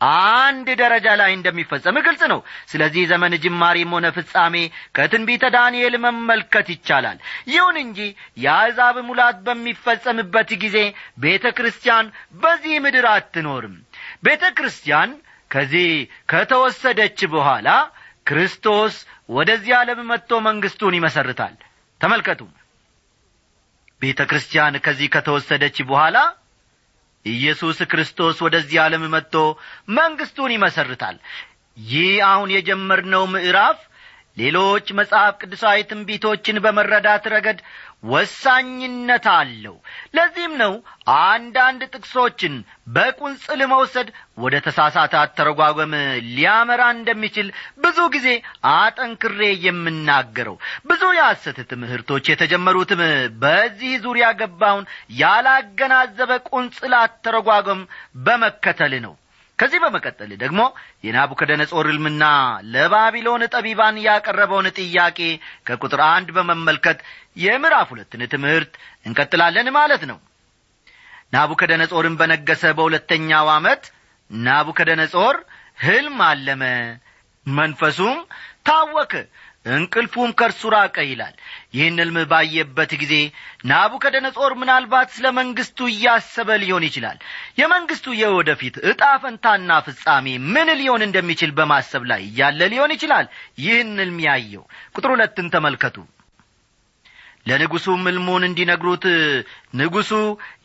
አንድ 0.00 0.68
ደረጃ 0.80 1.06
ላይ 1.20 1.30
እንደሚፈጸም 1.34 1.96
ግልጽ 2.06 2.22
ነው። 2.32 2.40
ስለዚህ 2.70 3.02
ዘመን 3.10 3.32
ጅማሬም 3.44 3.94
ሆነ 3.96 4.06
ፍጻሜ 4.16 4.54
ከትንቢተ 4.96 5.44
ዳንኤል 5.54 5.94
መመልከት 6.04 6.68
ይቻላል። 6.74 7.18
ይሁን 7.50 7.76
እንጂ 7.82 7.98
የአሕዛብ 8.38 8.98
ሙላት 9.08 9.38
በሚፈጸምበት 9.46 10.50
ጊዜ 10.64 10.76
ቤተ 11.18 11.46
ክርስቲያን 11.58 12.12
በዚህ 12.42 12.76
ምድር 12.84 13.08
አትኖርም። 13.12 13.76
ቤተ 14.24 14.44
ክርስቲያን 14.58 15.10
ከዚህ 15.50 15.90
ከተወሰደች 16.32 17.20
በኋላ 17.34 17.68
ክርስቶስ 18.26 18.94
ወደዚህ 19.30 19.72
ዓለም 19.76 20.00
መጥቶ 20.10 20.40
መንግሥቱን 20.46 20.96
ይመሰርታል። 20.96 21.54
ተመልከቱ። 22.00 22.40
ቤተ 24.02 24.20
ክርስቲያን 24.30 24.74
ከዚህ 24.84 25.08
ከተወሰደች 25.14 25.76
በኋላ 25.88 26.16
ኢየሱስ 27.26 27.78
ክርስቶስ 27.90 28.36
ወደዚህ 28.40 28.78
ዓለም 28.80 29.04
መጥቶ 29.10 29.34
መንግሥቱን 29.90 30.54
ይመሰርታል። 30.54 31.16
ይህ 31.76 32.12
አሁን 32.24 32.48
የጀመርነው 32.50 33.24
ምዕራፍ 33.26 33.78
ሌሎች 34.36 34.86
መጽሐፍ 34.92 35.34
ቅዱሳዊ 35.40 35.78
ትንቢቶችን 35.82 36.62
በመረዳት 36.64 37.24
ረገድ 37.26 37.58
ወሳኝነት 38.02 39.26
አለው። 39.32 39.76
ለዚህም 40.16 40.54
ነው 40.60 40.72
አንዳንድ 41.24 41.82
ጥቅሶችን 41.88 42.54
በቁንጽል 42.88 43.60
መውሰድ 43.72 44.08
ወደ 44.38 44.54
ተሳሳተ 44.66 45.14
አተረጓጓም 45.20 45.92
ሊያመራ 46.28 46.82
እንደሚችል 46.96 47.48
ብዙ 47.78 47.98
ጊዜ 48.16 48.28
አጠንክሬ 48.74 49.40
የምናገረው። 49.66 50.56
ብዙ 50.86 51.02
የሐሰት 51.18 51.60
ትምህርቶች 51.72 52.24
የተጀመሩትም 52.30 53.02
በዚህ 53.42 53.94
ዙሪያ 54.04 54.28
ገባውን 54.40 54.88
ያላገናዘበ 55.22 56.32
ቁንጽል 56.50 56.94
አተረጓጓም 57.00 57.82
በመከተል 58.24 58.94
ነው 59.06 59.14
ከዚህ 59.58 59.78
በመቀጠል 59.84 60.30
ደግሞ 60.42 60.60
የናቡከደነጾር 61.04 61.86
ሕልምና 61.90 62.24
ለባቢሎን 62.72 63.42
ጠቢባን 63.54 63.96
ያቀረበውን 64.04 64.68
ጥያቄ 64.78 65.18
ከቁጥር 65.68 66.00
አንድ 66.08 66.28
በመመልከት 66.36 66.98
የምዕራፍ 67.44 67.88
ሁለትን 67.94 68.22
ትምህርት 68.34 68.72
እንቀጥላለን 69.06 69.70
ማለት 69.78 70.04
ነው። 70.10 70.18
ናቡከደነጾርን 71.32 72.14
በነገሰ 72.20 72.64
በሁለተኛው 72.76 73.48
ዓመት 73.56 73.82
ናቡከደነጾር 74.30 75.36
ሕልም 75.78 76.18
አለመ 76.28 76.62
መንፈሱም 77.46 78.18
ታወከ 78.68 79.12
እንቅልፉም 79.74 80.30
ከእርሱ 80.38 80.62
ራቀ 80.74 80.96
ይላል 81.08 81.34
ይህን 81.74 81.98
ሕልም 82.00 82.16
ባየበት 82.30 82.92
ጊዜ 83.00 83.14
ናቡከደነጾር 83.70 84.52
ምናልባት 84.60 85.08
ስለ 85.16 85.26
መንግሥቱ 85.38 85.88
እያሰበ 85.90 86.58
ሊሆን 86.62 86.84
ይችላል። 86.88 87.18
የመንግሥቱ 87.58 88.14
የወደፊት 88.20 88.76
ዕጣ 88.90 89.02
ፈንታና 89.22 89.80
ፍጻሜ 89.86 90.26
ምን 90.48 90.70
ሊሆን 90.80 91.04
እንደሚችል 91.06 91.50
በማሰብ 91.58 92.04
ላይ 92.10 92.22
እያለ 92.28 92.60
ሊሆን 92.72 92.94
ይችላል። 92.96 93.26
ይህን 93.60 93.90
ሕልም 94.00 94.20
ያየው 94.26 94.64
ቁጥር 94.94 95.10
ሁለትን 95.14 95.52
ተመልከቱ። 95.54 95.98
ለንጉሡም 97.46 98.02
ሕልሙን 98.08 98.42
እንዲነግሩት 98.46 99.04
ንጉሡ 99.78 100.10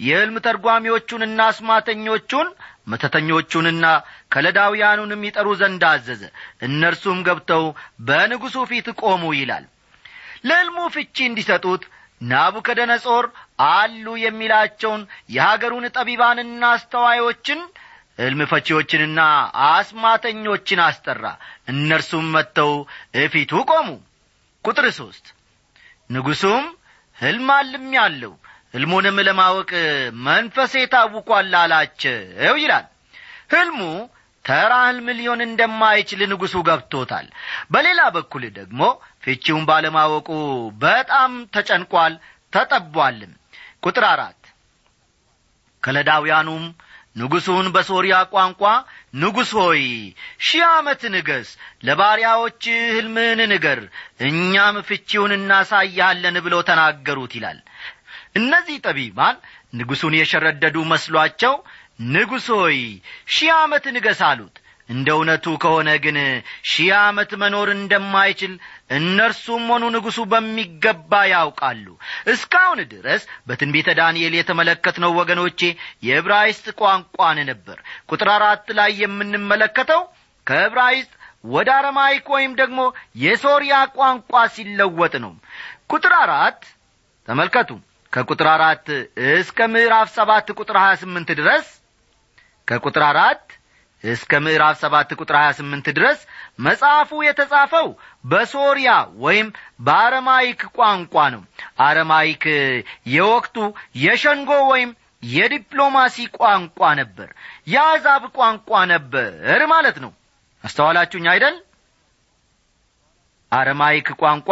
የሕልም 0.05 0.37
ተርጓሚዎቹንና 0.45 1.39
አስማተኞቹን 1.51 2.47
መተተኞቹንና 2.87 3.85
ከለዳውያኑንም 4.33 5.21
ይጠሩ 5.27 5.47
ዘንድ 5.61 5.83
አዘዘ። 5.89 6.23
እነርሱም 6.67 7.19
ገብተው 7.27 7.63
በንጉሡ 8.07 8.65
ፊት 8.71 8.89
ቆሙ 9.01 9.23
ይላል 9.37 9.65
ለሕልሙ 10.43 10.77
ፍቺ 10.93 11.15
እንዲሰጡት 11.27 11.83
ናቡከደነጾር 12.21 13.25
አሉ 13.69 14.05
የሚላቸውን 14.23 15.01
የሀገሩን 15.35 15.85
ጠቢባንና 15.95 16.63
አስተዋዮችን 16.75 17.61
ሕልም 18.19 18.41
ፈቺዎችንና 18.51 19.19
አስማተኞችን 19.67 20.79
አስጠራ። 20.85 21.23
እነርሱም 21.71 22.25
መጥተው 22.35 22.71
እፊቱ 23.21 23.51
ቆሙ። 23.71 23.87
ቁጥር 24.65 24.87
ሦስት 24.99 25.25
ንጉሡም 26.09 26.65
ሕልም 27.17 27.49
አልም 27.55 27.87
ያለው 27.97 28.33
ሕልሙንም 28.73 29.17
ለማወቅ 29.27 29.71
መንፈሴ 30.25 30.83
ታውቋል 30.93 31.51
አላቸው 31.59 32.15
ይላል። 32.57 32.85
ሕልሙ 33.53 33.81
ተራ 34.45 34.73
ሕልም 34.85 35.07
ሊሆን 35.17 35.41
እንደማይችል 35.45 36.21
ንጉሡ 36.31 36.55
ገብቶታል። 36.67 37.27
በሌላ 37.73 38.01
በኩል 38.15 38.43
ደግሞ 38.57 38.81
ፍቺውን 39.23 39.63
ባለማወቁ 39.69 40.29
በጣም 40.83 41.33
ተጨንቋል 41.55 42.15
ተጠቧልም። 42.53 43.33
ቁጥር 43.83 44.05
አራት 44.09 44.39
ከለዳውያኑም 45.83 46.65
ንጉሡን 47.15 47.67
በሶርያ 47.73 48.15
ቋንቋ 48.33 48.61
ንጉሥ 49.15 49.49
ሆይ 49.59 49.81
ሺህ 50.45 50.63
ዓመት 50.69 51.01
ንገስ 51.15 51.49
ለባሪያዎች 51.87 52.63
ሕልምህን 52.93 53.41
ንገር 53.51 53.79
እኛም 54.27 54.77
ፍቺውን 54.87 55.33
እናሳያለን 55.37 56.37
ብለው 56.45 56.61
ተናገሩት 56.69 57.33
ይላል። 57.37 57.59
እነዚህ 58.35 58.77
ጠቢባን 58.85 59.35
ንጉሡን 59.73 60.15
የሸረደዱ 60.17 60.77
መስሏቸው 60.91 61.53
ንጉሥ 61.99 62.47
ሆይ 62.57 62.77
ሺህ 63.33 63.49
ዓመት 63.57 63.85
ንገስ 63.95 64.21
አሉት። 64.27 64.55
እንደ 64.89 65.09
እውነቱ 65.15 65.45
ከሆነ 65.63 65.89
ግን 66.03 66.17
ሺህ 66.69 66.89
ዓመት 66.99 67.31
መኖር 67.41 67.67
እንደማይችል 67.73 68.53
እነርሱም 68.97 69.63
ሆኑ 69.71 69.83
ንጉሡ 69.95 70.17
በሚገባ 70.31 71.21
ያውቃሉ። 71.31 71.85
እስካሁን 72.33 72.79
ድረስ 72.91 73.21
በትንቢተ 73.47 73.95
ዳንኤል 73.99 74.33
የተመለከትነው 74.37 75.11
ወገኖቼ 75.19 75.59
የዕብራይስጥ 76.07 76.65
ቋንቋን 76.81 77.39
ነበር። 77.51 77.77
ቁጥር 78.11 78.31
አራት 78.35 78.65
ላይ 78.79 78.91
የምንመለከተው 79.03 80.01
ከዕብራይስጥ 80.47 81.11
ወደ 81.47 81.69
አረማይክ 81.77 82.27
ወይም 82.35 82.51
ደግሞ 82.59 82.81
የሶርያ 83.23 83.77
ቋንቋ 83.97 84.43
ሲለወጥ 84.55 85.13
ነው። 85.23 85.33
ቁጥር 85.93 86.13
አራት 86.21 86.61
ተመልከቱ። 87.27 87.71
ከቁጥር 88.13 88.47
አራት 88.51 88.87
እስከ 89.31 89.67
ምዕራፍ 89.73 90.09
ሰባት 90.15 90.47
ቁጥር 90.57 90.77
ሀያ 90.81 90.93
ስምንት 91.01 91.29
ድረስ 91.39 91.67
ከቁጥር 92.67 93.03
አራት 93.09 93.43
እስከ 94.03 94.39
ምዕራፍ 94.45 94.75
ሰባት 94.81 95.09
ቁጥር 95.19 95.35
ሀያ 95.39 95.49
ስምንት 95.57 95.85
ድረስ 95.97 96.19
መጽሐፉ 96.59 97.09
የተጻፈው 97.25 97.87
በሶርያ 98.25 98.89
ወይም 99.23 99.47
በአረማይክ 99.79 100.61
ቋንቋ 100.77 101.15
ነው። 101.35 101.41
አረማይክ 101.85 102.43
የወቅቱ 103.13 103.57
የሸንጎ 104.03 104.51
ወይም 104.71 104.91
የዲፕሎማሲ 105.23 106.25
ቋንቋ 106.37 106.79
ነበር። 106.99 107.29
የአሕዛብ 107.73 108.23
ቋንቋ 108.37 108.81
ነበር 108.93 109.31
ማለት 109.73 109.97
ነው። 110.05 110.11
አስተዋላችሁኝ 110.63 111.27
አይደል? 111.33 111.55
አረማይክ 113.51 114.07
ቋንቋ 114.21 114.49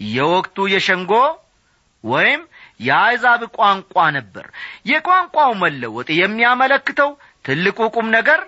የወቅቱ 0.00 0.58
የሸንጎ 0.74 1.12
ወይም 2.04 2.42
የአሕዛብ 2.80 3.42
ቋንቋ 3.56 3.94
ነበር። 4.16 4.46
የቋንቋው 4.90 5.52
መለወጥ 5.62 6.08
የሚያመለክተው 6.18 7.10
ትልቁ 7.44 7.78
ቁም 7.94 8.08
ነገር 8.16 8.40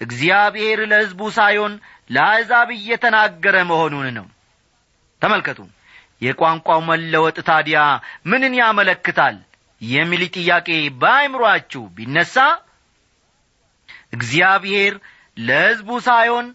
እግዚአብሔር 0.00 0.80
ለሕዝቡ 0.90 1.20
ሳይሆን 1.36 1.72
ለአሕዛብ 2.10 2.68
እየተናገረ 2.76 3.56
መሆኑን 3.70 4.06
ነው። 4.18 4.26
ተመልከቱ 5.22 5.60
የቋንቋው 6.22 6.80
መለወጥ 6.90 7.38
ታዲያ 7.48 7.80
ምንን 8.30 8.52
ያመለክታል 8.60 9.36
የሚል 9.82 10.22
ጥያቄ 10.36 10.68
በአይምሮአችሁ 11.00 11.82
ቢነሣ 11.96 12.34
እግዚአብሔር 14.16 14.94
ለሕዝቡ 15.40 15.90
ሳይሆን 16.06 16.46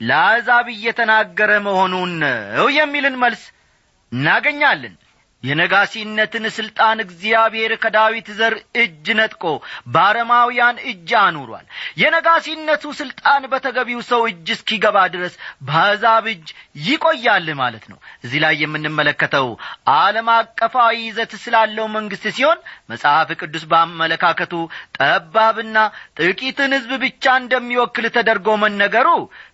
ለአሕዛብ 0.00 0.66
እየተናገረ 0.72 1.50
መሆኑን 1.66 2.10
ነው 2.22 2.66
የሚልን 2.78 3.16
መልስ 3.22 3.42
እናገኛለን 4.12 4.94
የነጋሲነትን 5.46 6.44
ሥልጣን 6.56 6.98
እግዚአብሔር 7.04 7.72
ከዳዊት 7.82 8.28
ዘር 8.38 8.54
እጅ 8.82 9.06
ነጥቆ 9.18 9.44
በአረማውያን 9.94 10.76
እጅ 10.90 11.10
አኑሯል። 11.20 11.66
የነጋሲነቱ 12.00 12.84
ሥልጣን 13.00 13.44
በተገቢው 13.52 14.00
ሰው 14.10 14.22
እጅ 14.30 14.48
እስኪገባ 14.56 14.96
ድረስ 15.14 15.34
በአሕዛብ 15.66 16.26
እጅ 16.32 16.46
ይቆያል 16.86 17.48
ማለት 17.60 17.84
ነው። 17.90 17.98
እዚህ 18.24 18.38
ላይ 18.44 18.54
የምንመለከተው 18.62 19.48
ዓለም 19.96 20.28
አቀፋዊ 20.36 20.96
ይዘት 21.06 21.32
ስላለው 21.42 21.88
መንግሥት 21.96 22.26
ሲሆን 22.36 22.58
መጽሐፍ 22.90 23.30
ቅዱስ 23.40 23.64
በአመለካከቱ 23.70 24.54
ጠባብና 24.98 25.76
ጥቂትን 26.20 26.74
ሕዝብ 26.76 26.92
ብቻ 27.04 27.24
እንደሚወክል 27.42 28.06
ተደርጎ 28.16 28.48
መነገሩ 28.62 29.08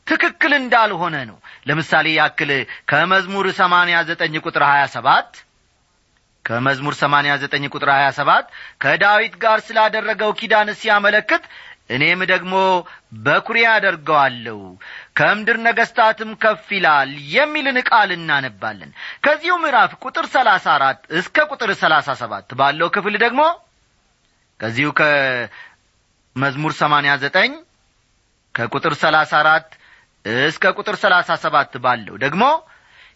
ትክክል 0.09 0.53
እንዳልሆነ 0.57 1.17
ነው። 1.29 1.37
ለምሳሌ 1.69 2.07
ያክል 2.17 2.51
ከመዝሙር 2.91 3.47
ሰማንያ 3.59 3.97
ዘጠኝ 4.09 4.35
ቁጥር 4.45 4.63
ሀያ 4.69 4.85
ሰባት 4.95 5.31
ከመዝሙር 6.45 6.95
ሰማንያ 7.01 7.33
ዘጠኝ 7.43 7.65
ቁጥር 7.73 7.91
ሀያ 7.95 8.07
ሰባት 8.17 8.47
ከዳዊት 8.83 9.35
ጋር 9.45 9.59
ስላደረገው 9.67 10.31
ኪዳን 10.41 10.71
ሲያመለክት 10.81 11.45
እኔም 11.95 12.21
ደግሞ 12.31 12.55
በኩሬ 13.25 13.59
አደርገዋለሁ 13.73 14.59
ከምድር 15.19 15.57
ነገሥታትም 15.67 16.31
ከፍ 16.43 16.67
ይላል 16.77 17.11
የሚልን 17.35 17.79
ቃል 17.89 18.11
እናነባለን። 18.17 18.91
ከዚሁ 19.25 19.55
ምዕራፍ 19.65 19.93
ቁጥር 20.05 20.27
ሰላሳ 20.37 20.67
አራት 20.77 21.01
እስከ 21.21 21.47
ቁጥር 21.53 21.73
ሰላሳ 21.83 22.15
ሰባት 22.23 22.49
ባለው 22.61 22.91
ክፍል 22.97 23.17
ደግሞ 23.25 23.43
ከዚሁ 24.61 24.89
ከመዝሙር 25.01 26.75
ሰማንያ 26.83 27.13
ዘጠኝ 27.25 27.53
ከቁጥር 28.55 28.95
ሰላሳ 29.03 29.33
አራት 29.43 29.69
እስከ 30.45 30.65
ቁጥር 30.79 30.97
ሰላሳ 31.05 31.31
ሰባት 31.45 31.73
ባለው 31.85 32.17
ደግሞ 32.25 32.45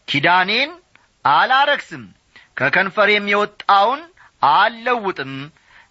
ኪዳኔን 0.09 0.71
አላረክስም 1.25 2.05
ከከንፈሬም 2.57 3.27
የወጣውን 3.33 4.03
አልለውጥም። 4.53 5.33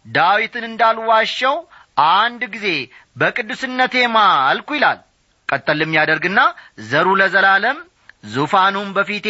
ዳዊትን 0.07 0.65
እንዳልዋሸው 0.69 1.55
አንድ 2.13 2.41
ጊዜ 2.53 2.67
በቅዱስነቴ 3.15 3.95
ማልኩ 4.15 4.69
ይላል። 4.77 4.99
ቀጠልም 5.49 5.91
ያደርግና 5.97 6.39
ዘሩ 6.89 7.07
ለዘላለም 7.21 7.77
ዙፋኑም 8.25 8.89
በፊቴ 8.95 9.27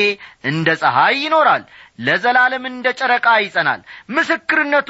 እንደ 0.49 0.67
ፀሐይ 0.81 1.15
ይኖራል 1.23 1.63
ለዘላለም 1.99 2.63
እንደ 2.69 2.87
ጨረቃ 2.99 3.27
ይጸናል 3.43 3.81
ምስክርነቱ 4.15 4.89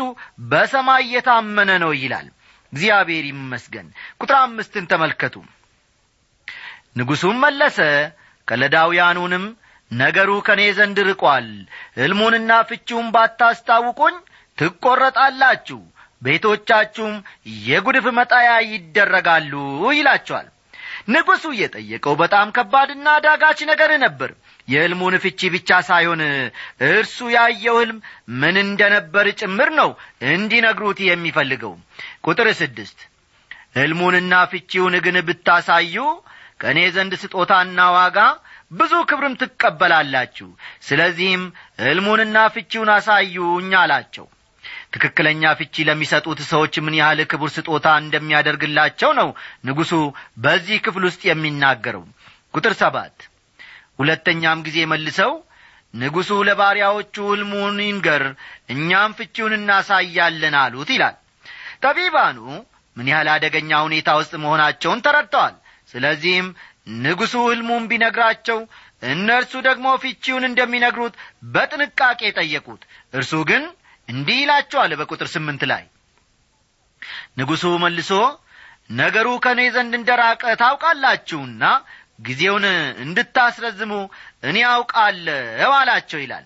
በሰማይ 0.51 1.03
የታመነ 1.13 1.71
ነው 1.83 1.91
ይላል። 2.01 2.27
እግዚአብሔር 2.73 3.25
ይመስገን። 3.31 3.87
ቁጥር 4.21 4.37
አምስትን 4.41 4.85
ተመልከቱ። 4.91 5.35
ንጉሡም 6.97 7.37
መለሰ 7.45 7.77
ከለዳውያኑንም 8.47 9.45
ነገሩ 9.91 10.29
ከእኔ 10.47 10.61
ዘንድ 10.77 10.97
ርቋል። 11.09 11.47
ሕልሙንና 11.97 12.51
ፍቺውን 12.69 13.07
ባታስታውቁኝ 13.15 14.15
ትቈረጣላችሁ 14.57 15.79
ቤቶቻችሁም 16.21 17.15
የጉድፍ 17.65 18.05
መጣያ 18.17 18.49
ይደረጋሉ 18.69 19.53
ይላቸዋል። 19.97 20.47
ንጉሡ 21.09 21.43
የጠየቀው 21.57 22.13
በጣም 22.21 22.53
ከባድና 22.55 23.07
አዳጋች 23.17 23.59
ነገር 23.71 23.91
ነበር። 24.05 24.31
የሕልሙን 24.67 25.15
ፍቺ 25.23 25.49
ብቻ 25.55 25.69
ሳይሆን 25.87 26.21
እርሱ 26.87 27.17
ያየው 27.35 27.75
ሕልም 27.81 27.97
ምን 28.41 28.55
እንደ 28.63 28.81
ነበር 28.95 29.25
ጭምር 29.41 29.69
ነው 29.79 29.89
እንዲነግሩት 30.31 30.99
የሚፈልገው። 31.07 31.73
ቁጥር 32.27 32.47
ስድስት 32.61 32.99
ሕልሙንና 33.77 34.33
ፍቺውን 34.51 34.95
ግን 35.05 35.17
ብታሳዩ 35.27 35.95
ከእኔ 36.61 36.79
ዘንድ 36.95 37.13
ስጦታና 37.21 37.79
ዋጋ 37.95 38.17
ብዙ 38.75 38.93
ክብርም 39.09 39.35
ትቀበላላችሁ። 39.41 40.47
ስለዚህም 40.87 41.43
ሕልሙንና 41.83 42.37
ፍቺውን 42.55 42.89
አሳዩኝ 42.95 43.71
አላቸው። 43.81 44.25
ትክክለኛ 44.93 45.43
ፍቺ 45.59 45.83
ለሚሰጡት 45.87 46.39
ሰዎች 46.51 46.75
ምን 46.85 46.95
ያህል 46.99 47.19
ክቡር 47.31 47.49
ስጦታ 47.55 47.87
እንደሚያደርግላቸው 48.01 49.11
ነው 49.19 49.29
ንጉሡ 49.67 49.91
በዚህ 50.43 50.77
ክፍል 50.85 51.03
ውስጥ 51.09 51.21
የሚናገረው። 51.29 52.03
ቁጥር 52.53 52.73
ሰባት 52.81 53.17
ሁለተኛም 53.99 54.63
ጊዜ 54.67 54.77
መልሰው 54.91 55.33
ንጉሡ 55.93 56.29
ለባሪያዎቹ 56.47 57.15
ሕልሙን 57.29 57.77
ይንገር 57.85 58.23
እኛም 58.73 59.11
ፍቺውን 59.17 59.53
እናሳያለን 59.57 60.55
አሉት 60.61 60.89
ይላል። 60.95 61.15
ጠቢባኑ 61.85 62.37
ምን 62.97 63.07
ያህል 63.11 63.29
አደገኛ 63.33 63.71
ሁኔታ 63.85 64.09
ውስጥ 64.19 64.33
መሆናቸውን 64.43 65.03
ተረድተዋል። 65.05 65.55
ስለዚህም 65.93 66.47
ንጉሡ 66.87 67.33
ሕልሙን 67.47 67.83
ቢነግራቸው 67.91 68.59
እነርሱ 69.09 69.53
ደግሞ 69.67 69.87
ፍቺውን 70.03 70.43
እንደሚነግሩት 70.49 71.15
በጥንቃቄ 71.53 72.21
ጠየቁት። 72.37 72.81
እርሱ 73.13 73.33
ግን 73.49 73.63
እንዲህ 74.09 74.39
ይላቸዋል 74.41 74.91
በቁጥር 74.99 75.27
ስምንት 75.33 75.63
ላይ። 75.71 75.83
ንጉሡ 77.39 77.63
መልሶ 77.83 78.11
ነገሩ 78.93 79.27
ከእኔ 79.43 79.61
ዘንድ 79.75 79.93
እንደ 79.99 80.09
ራቀ 80.21 80.43
ታውቃላችሁና 80.61 81.63
ጊዜውን 82.25 82.65
እንድታስረዝሙ 83.05 83.93
እኔ 84.49 84.57
አውቃለሁ 84.73 85.71
አላቸው 85.79 86.19
ይላል። 86.23 86.45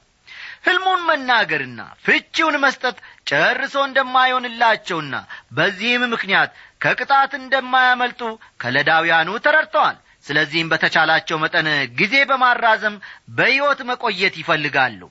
ሕልሙን 0.65 1.01
መናገርና 1.09 1.81
ፍቺውን 2.05 2.55
መስጠት 2.63 2.97
ጨርሶ 3.29 3.75
እንደማይሆንላቸውና 3.87 5.15
በዚህም 5.57 6.03
ምክንያት 6.13 6.49
ከቅጣት 6.81 7.31
እንደማያመልጡ 7.39 8.21
ከለዳውያኑ 8.61 9.29
ተረድተዋል 9.45 9.97
ስለዚህም 10.25 10.69
በተቻላቸው 10.71 11.37
መጠን 11.43 11.67
ጊዜ 11.99 12.15
በማራዘም 12.29 12.95
በሕይወት 13.37 13.79
መቆየት 13.89 14.35
ይፈልጋሉ። 14.41 15.01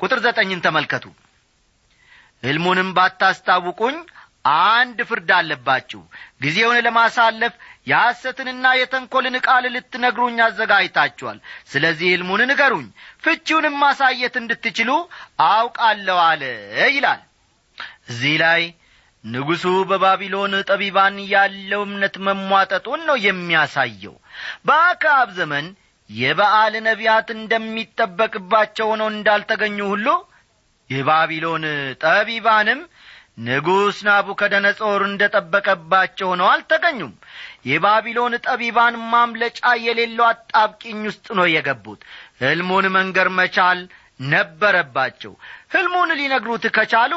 ቁጥር 0.00 0.18
ዘጠኝን 0.24 0.64
ተመልከቱ። 0.66 1.04
ሕልሙንም 2.42 2.90
ባታስታውቁኝ 2.96 3.96
አንድ 4.70 4.98
ፍርድ 5.08 5.30
አለባችሁ። 5.36 6.00
ጊዜውን 6.42 6.78
ለማሳለፍ 6.86 7.54
የሐሰትንና 7.86 8.66
የተንኰልን 8.78 9.36
ቃል 9.46 9.64
ልትነግሩኝ 9.74 10.36
አዘጋጅታችኋል። 10.44 11.38
ስለዚህ 11.68 12.08
ሕልሙን 12.12 12.42
ንገሩኝ 12.50 12.86
ፍቺውንም 13.24 13.76
ማሳየት 13.82 14.34
እንድትችሉ 14.40 14.90
አውቃለሁ 15.48 16.18
አለ 16.28 16.42
ይላል። 16.90 17.22
እዚህ 18.10 18.36
ላይ 18.44 18.62
ንጉሡ 19.24 19.64
በባቢሎን 19.90 20.52
ጠቢባን 20.68 21.16
ያለው 21.32 21.80
እምነት 21.86 22.14
መሟጠጡን 22.26 23.00
ነው 23.08 23.16
የሚያሳየው 23.24 24.14
በአክዓብ 24.66 25.28
ዘመን 25.38 25.66
የበዓል 26.10 26.74
ነቢያት 26.86 27.28
እንደሚጠበቅባቸው 27.36 28.86
ሆነው 28.90 29.08
እንዳልተገኙ 29.12 29.78
ሁሉ 29.90 30.06
የባቢሎን 30.90 31.64
ጠቢባንም 32.04 32.80
ንጉሥ 33.46 33.96
ናቡከደነጾር 34.06 35.00
እንደ 35.08 35.22
ጠበቀባቸው 35.34 36.28
ሆነው 36.30 36.46
አልተገኙም። 36.52 37.12
የባቢሎን 37.68 38.34
ጠቢባን 38.46 38.94
ማምለጫ 39.12 39.60
የሌለው 39.84 40.26
አጣብቂኝ 40.28 41.02
ውስጥ 41.08 41.26
ነው 41.38 41.46
የገቡት። 41.52 42.00
ሕልሙን 42.40 42.86
መንገር 42.96 43.28
መቻል 43.38 43.80
ነበረባቸው። 44.32 45.34
ሕልሙን 45.74 46.10
ሊነግሩት 46.20 46.64
ከቻሉ 46.76 47.12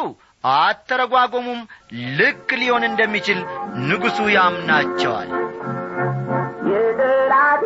አተረጓጎሙም 0.57 1.61
ልክ 2.19 2.49
ሊሆን 2.61 2.83
እንደሚችል 2.87 3.39
ንጉሡ 3.89 4.19
ያምናቸዋል 4.35 5.31
የጠላቴ 6.69 7.65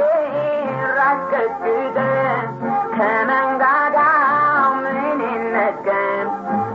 ራስ 0.97 1.21
ቀጥቅጠ 1.31 1.97
ከመንጋጋው 2.95 4.69
ምን 4.83 4.99
ይነቀም 5.27 6.27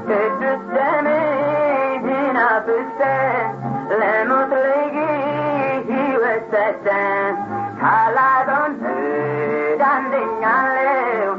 ቅዱስ 0.08 0.62
ደምህን 0.74 2.36
አፍስሰ 2.44 3.00
ለሞት 4.00 4.52
ልጅ 4.64 4.96
ሕይወት 5.90 6.44
ሰጠ 6.52 6.86
ታላቁን 7.80 8.72
ፍርድ 8.80 9.82
አንደኛለው 9.90 11.32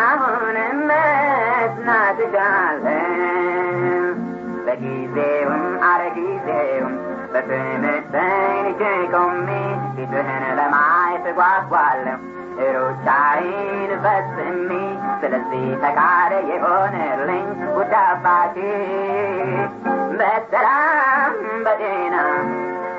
አሁንም 0.00 0.78
መጽናት 0.90 2.18
ጋለው 2.34 4.14
በጊዜውም 4.66 5.66
አረ 5.88 6.02
በትምህርተኝ 7.40 8.54
ልጄ 8.66 8.82
ቆሜ 9.12 9.48
ፊትህን 9.96 10.44
ለማየት 10.58 11.26
ጓጓለሁ 11.38 12.16
ሩጫዬን 12.76 13.90
ፈጽሜ 14.04 14.70
ስለዚህ 15.20 15.66
ፈቃድ 15.82 16.32
የሆነልኝ 16.50 17.46
ውድ 17.76 17.94
አባቴ 18.00 18.56
በሰላም 20.18 21.36
በጤና 21.66 22.16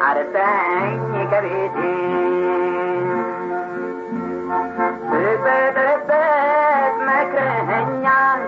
አድርሰኝ 0.10 1.02
ከቤቴ 1.32 1.78
ስበጥበት 5.10 6.08
መክረኸኛል 7.08 8.42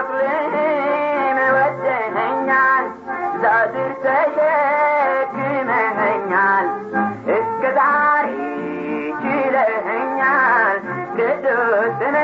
ስም 11.98 12.16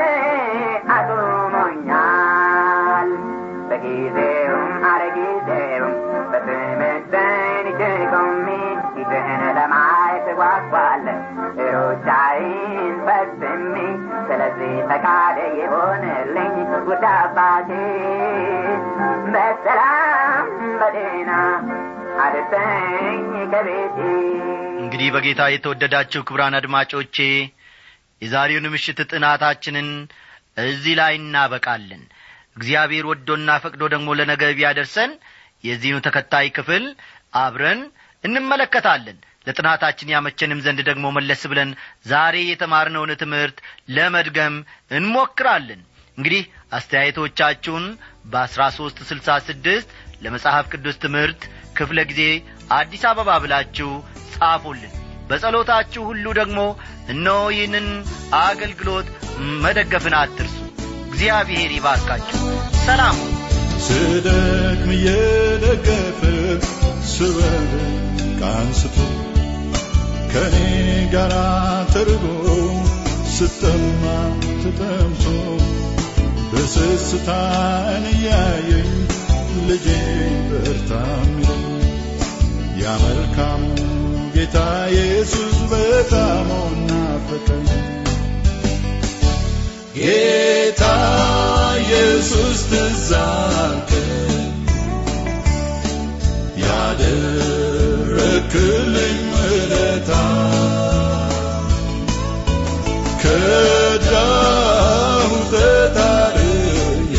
አቁሞኛል። 1.81 3.11
በጊዜውም 3.71 4.71
አለጊዜውም 4.91 5.95
በስምህ 6.33 6.81
ጸንቼ 7.13 7.81
ቆሜ 8.13 8.47
ፊትህን 8.95 9.43
ለማየት 9.59 10.27
እጓጓለሁ። 10.33 11.19
ሩጫዬን 11.75 12.57
ፈጽሜ 13.07 13.75
ስለዚህ 14.29 14.75
ፈቃድ 14.91 15.39
ይሆንልኝ 15.61 16.55
ውድ 16.89 17.05
አባቴ 17.13 17.71
በሰላም 19.27 20.47
በጤና 20.81 21.31
አድርሰኝ 22.25 23.23
ከቤቴ። 23.53 23.99
እንግዲህ 24.83 25.09
በጌታ 25.15 25.43
የተወደዳችሁ 25.51 26.21
ክብራን 26.29 26.55
አድማጮቼ 26.59 27.17
የዛሬውን 28.23 28.67
ምሽት 28.73 28.99
ጥናታችንን 29.11 29.89
እዚህ 30.65 30.95
ላይ 31.01 31.13
እናበቃለን። 31.19 32.03
እግዚአብሔር 32.57 33.05
ወዶና 33.11 33.51
ፈቅዶ 33.65 33.83
ደግሞ 33.95 34.09
ለነገ 34.19 34.43
ቢያደርሰን 34.59 35.13
የዚህኑ 35.65 35.97
ተከታይ 36.07 36.49
ክፍል 36.57 36.85
አብረን 37.43 37.81
እንመለከታለን። 38.25 39.19
ለጥናታችን 39.47 40.13
ያመቸንም 40.15 40.63
ዘንድ 40.65 40.81
ደግሞ 40.89 41.07
መለስ 41.17 41.43
ብለን 41.51 41.71
ዛሬ 42.07 42.37
የተማርነውን 42.49 43.13
ትምህርት 43.23 43.59
ለመድገም 43.97 44.57
እንሞክራለን። 44.91 45.81
እንግዲህ 46.19 46.43
አስተያየቶቻችሁን 46.79 47.87
በአሥራ 48.33 48.63
ሦስት 48.79 48.99
ስልሳ 49.11 49.39
ስድስት 49.47 49.91
ለመጽሐፍ 50.23 50.67
ቅዱስ 50.73 50.97
ትምህርት 51.05 51.43
ክፍለ 51.79 52.01
ጊዜ 52.11 52.23
አዲስ 52.73 53.05
አበባ 53.11 53.39
ብላችሁ 53.45 53.91
ጻፉልን 54.35 54.95
በጸሎታችሁ 55.31 56.03
ሁሉ 56.09 56.27
ደግሞ 56.39 56.61
እነሆ 57.09 57.41
ይህንን 57.55 57.87
አገልግሎት 58.41 59.09
መደገፍን 59.63 60.15
አትርሱ። 60.21 60.57
እግዚአብሔር 61.11 61.71
ይባርካችሁ። 61.77 62.41
ሰላም። 62.85 63.19
ስደክም 63.87 64.91
እየደገፈ 64.97 66.21
ስበርቅ 67.13 68.41
አንስቶ 68.51 68.97
ከእኔ 70.33 70.57
ጋር 71.15 71.33
ተርቦ 71.93 72.25
ስጠማ 73.37 74.03
ተጠምቶ 74.63 75.25
በስስታን 76.53 78.05
እያየኝ 78.13 78.91
ልጄ 79.69 79.87
በርታ 80.51 80.91
ሚለኝ 81.29 81.65
ያ 82.81 82.95
መልካሙ 83.03 83.63
ጌታ 84.41 84.59
ኢየሱስ 84.91 85.57
በጣም 85.71 86.47
ናፈቀኝ 86.89 87.67
ጌታ 89.97 90.83
ኢየሱስ 91.81 92.61
ትዛልከኝ 92.71 94.39
ያደረክልኝ 97.83 99.19
ውለታ 99.35 100.11
ከዳሁ 103.23 105.31
ተታርዬ 105.53 107.15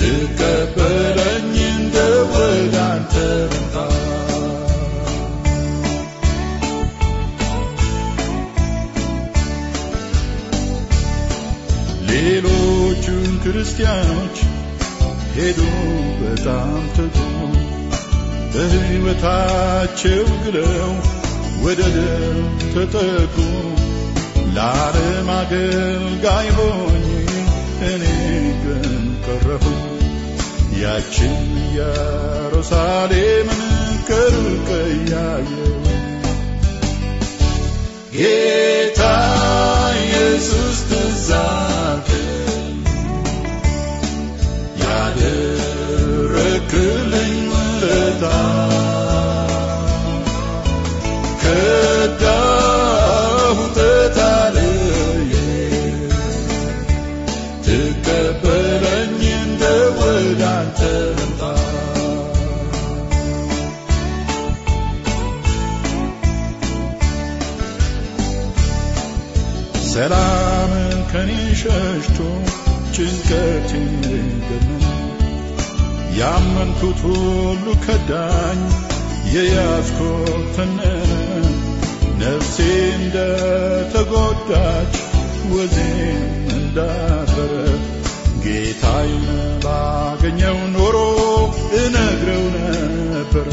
ትቀበለኝ 0.00 1.54
እንደ 1.70 1.96
ወደ 2.32 2.76
ክርስቲያኖች 13.64 14.36
ሄዱ 15.34 15.58
በጣም 16.20 16.70
ትጉ 16.96 17.18
በሕይወታቸው 18.54 20.24
ግለው 20.44 20.90
ወደ 21.64 21.80
ደም 21.96 22.40
ተጠጉ። 22.72 23.36
ለዓለም 24.56 25.28
አገልጋይ 25.36 26.48
ሆኜ 26.56 27.04
እኔ 27.90 28.04
ግን 28.64 28.90
ቀረሁ። 29.26 29.64
ያችን 30.82 31.38
ኢየሩሳሌምን 31.62 33.62
ከሩቅ 34.08 34.68
እያየሁ 34.88 35.84
ጌታ 38.16 39.00
ኢየሱስ 40.02 40.80
ትዛልከኝ 40.90 42.41
ያደረክልኝ 45.94 47.12
ውለታ 47.52 48.24
ከዳሁ 52.24 53.56
ተታልዬ 53.76 55.32
ትቀበለኝ 57.66 59.14
እንደ 59.38 59.62
ወደ 59.98 60.40
አንተ 60.54 60.80
ልምጣ 61.10 61.40
ሰላምን 69.92 70.80
ከኔ 71.10 71.30
ሸሽቶ 71.60 72.18
ጭንቀቴን 72.94 73.92
ገነነ 74.46 74.81
ያመንኩት 76.18 77.00
ሁሉ 77.06 77.66
ከዳኝ 77.84 78.60
የያዝኩት 79.34 80.56
ተነነ 80.56 81.10
ነፍሴ 82.22 82.56
እንደ 82.96 83.16
ተጎዳች 83.92 84.94
ወዜም 85.52 86.20
እንዳፈረ 86.56 87.52
ጌታዬን 88.44 89.26
ባገኘው 89.64 90.58
ኖሮ 90.74 90.96
እነግረው 91.80 92.44
ነበረ 92.56 93.48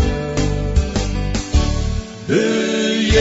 ብዬ 2.30 3.16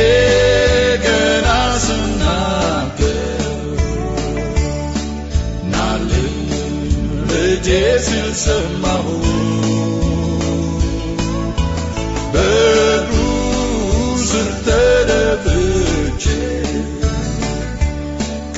ልጄ 7.68 7.68
ሲል 8.06 8.28
ሰማሁ 8.42 9.06
በእግሩ 12.34 13.16
ስር 14.28 14.50
ተደፍቼ 14.66 16.24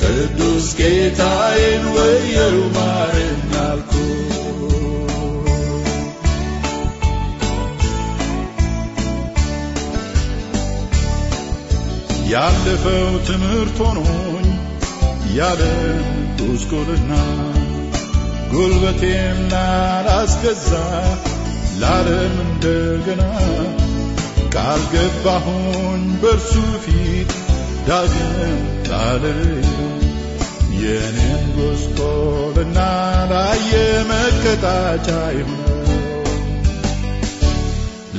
ቅዱስ 0.00 0.68
ጌታዬን 0.80 1.84
ወየው 1.96 2.58
ማረኝ 2.76 3.34
አልኩ 3.64 3.92
ያለፈው 12.30 13.12
ትምህርት 13.28 13.78
ሆኖኝ 13.86 14.48
ያለ 15.36 15.62
ጉስቁልና 16.38 17.12
ጉልበቴን 18.53 19.37
ላላስገዛ 19.53 20.69
ለዓለም 21.81 22.35
እንደገና 22.45 23.23
ቃል 24.55 24.81
ገባሁኝ 24.93 26.03
በእርሱ 26.21 26.53
ፊት 26.83 27.31
ዳግም 27.87 28.33
ላለሌለ 28.89 29.69
የኔን 30.81 31.43
ጎስቆልና 31.57 32.77
ላየ 33.31 33.71
መቀጣጫ 34.11 35.07
ይሆነው 35.37 35.67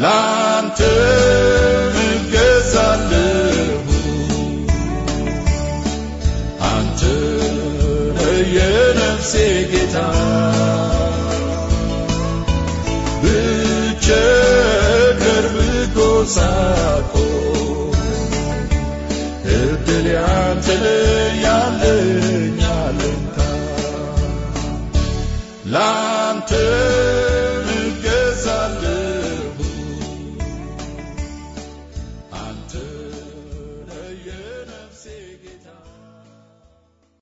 ላንተ 0.02 0.80
እገዛለሁ 2.06 3.51
የነፍሴ 8.54 9.32
ጌታ። 9.70 9.96
ብቸ 13.22 14.06
ቅርብ 15.20 15.56
እድል 19.56 20.06
ያንተ 20.14 20.66
ያለኝ 21.44 22.60
አለንታ 22.74 23.36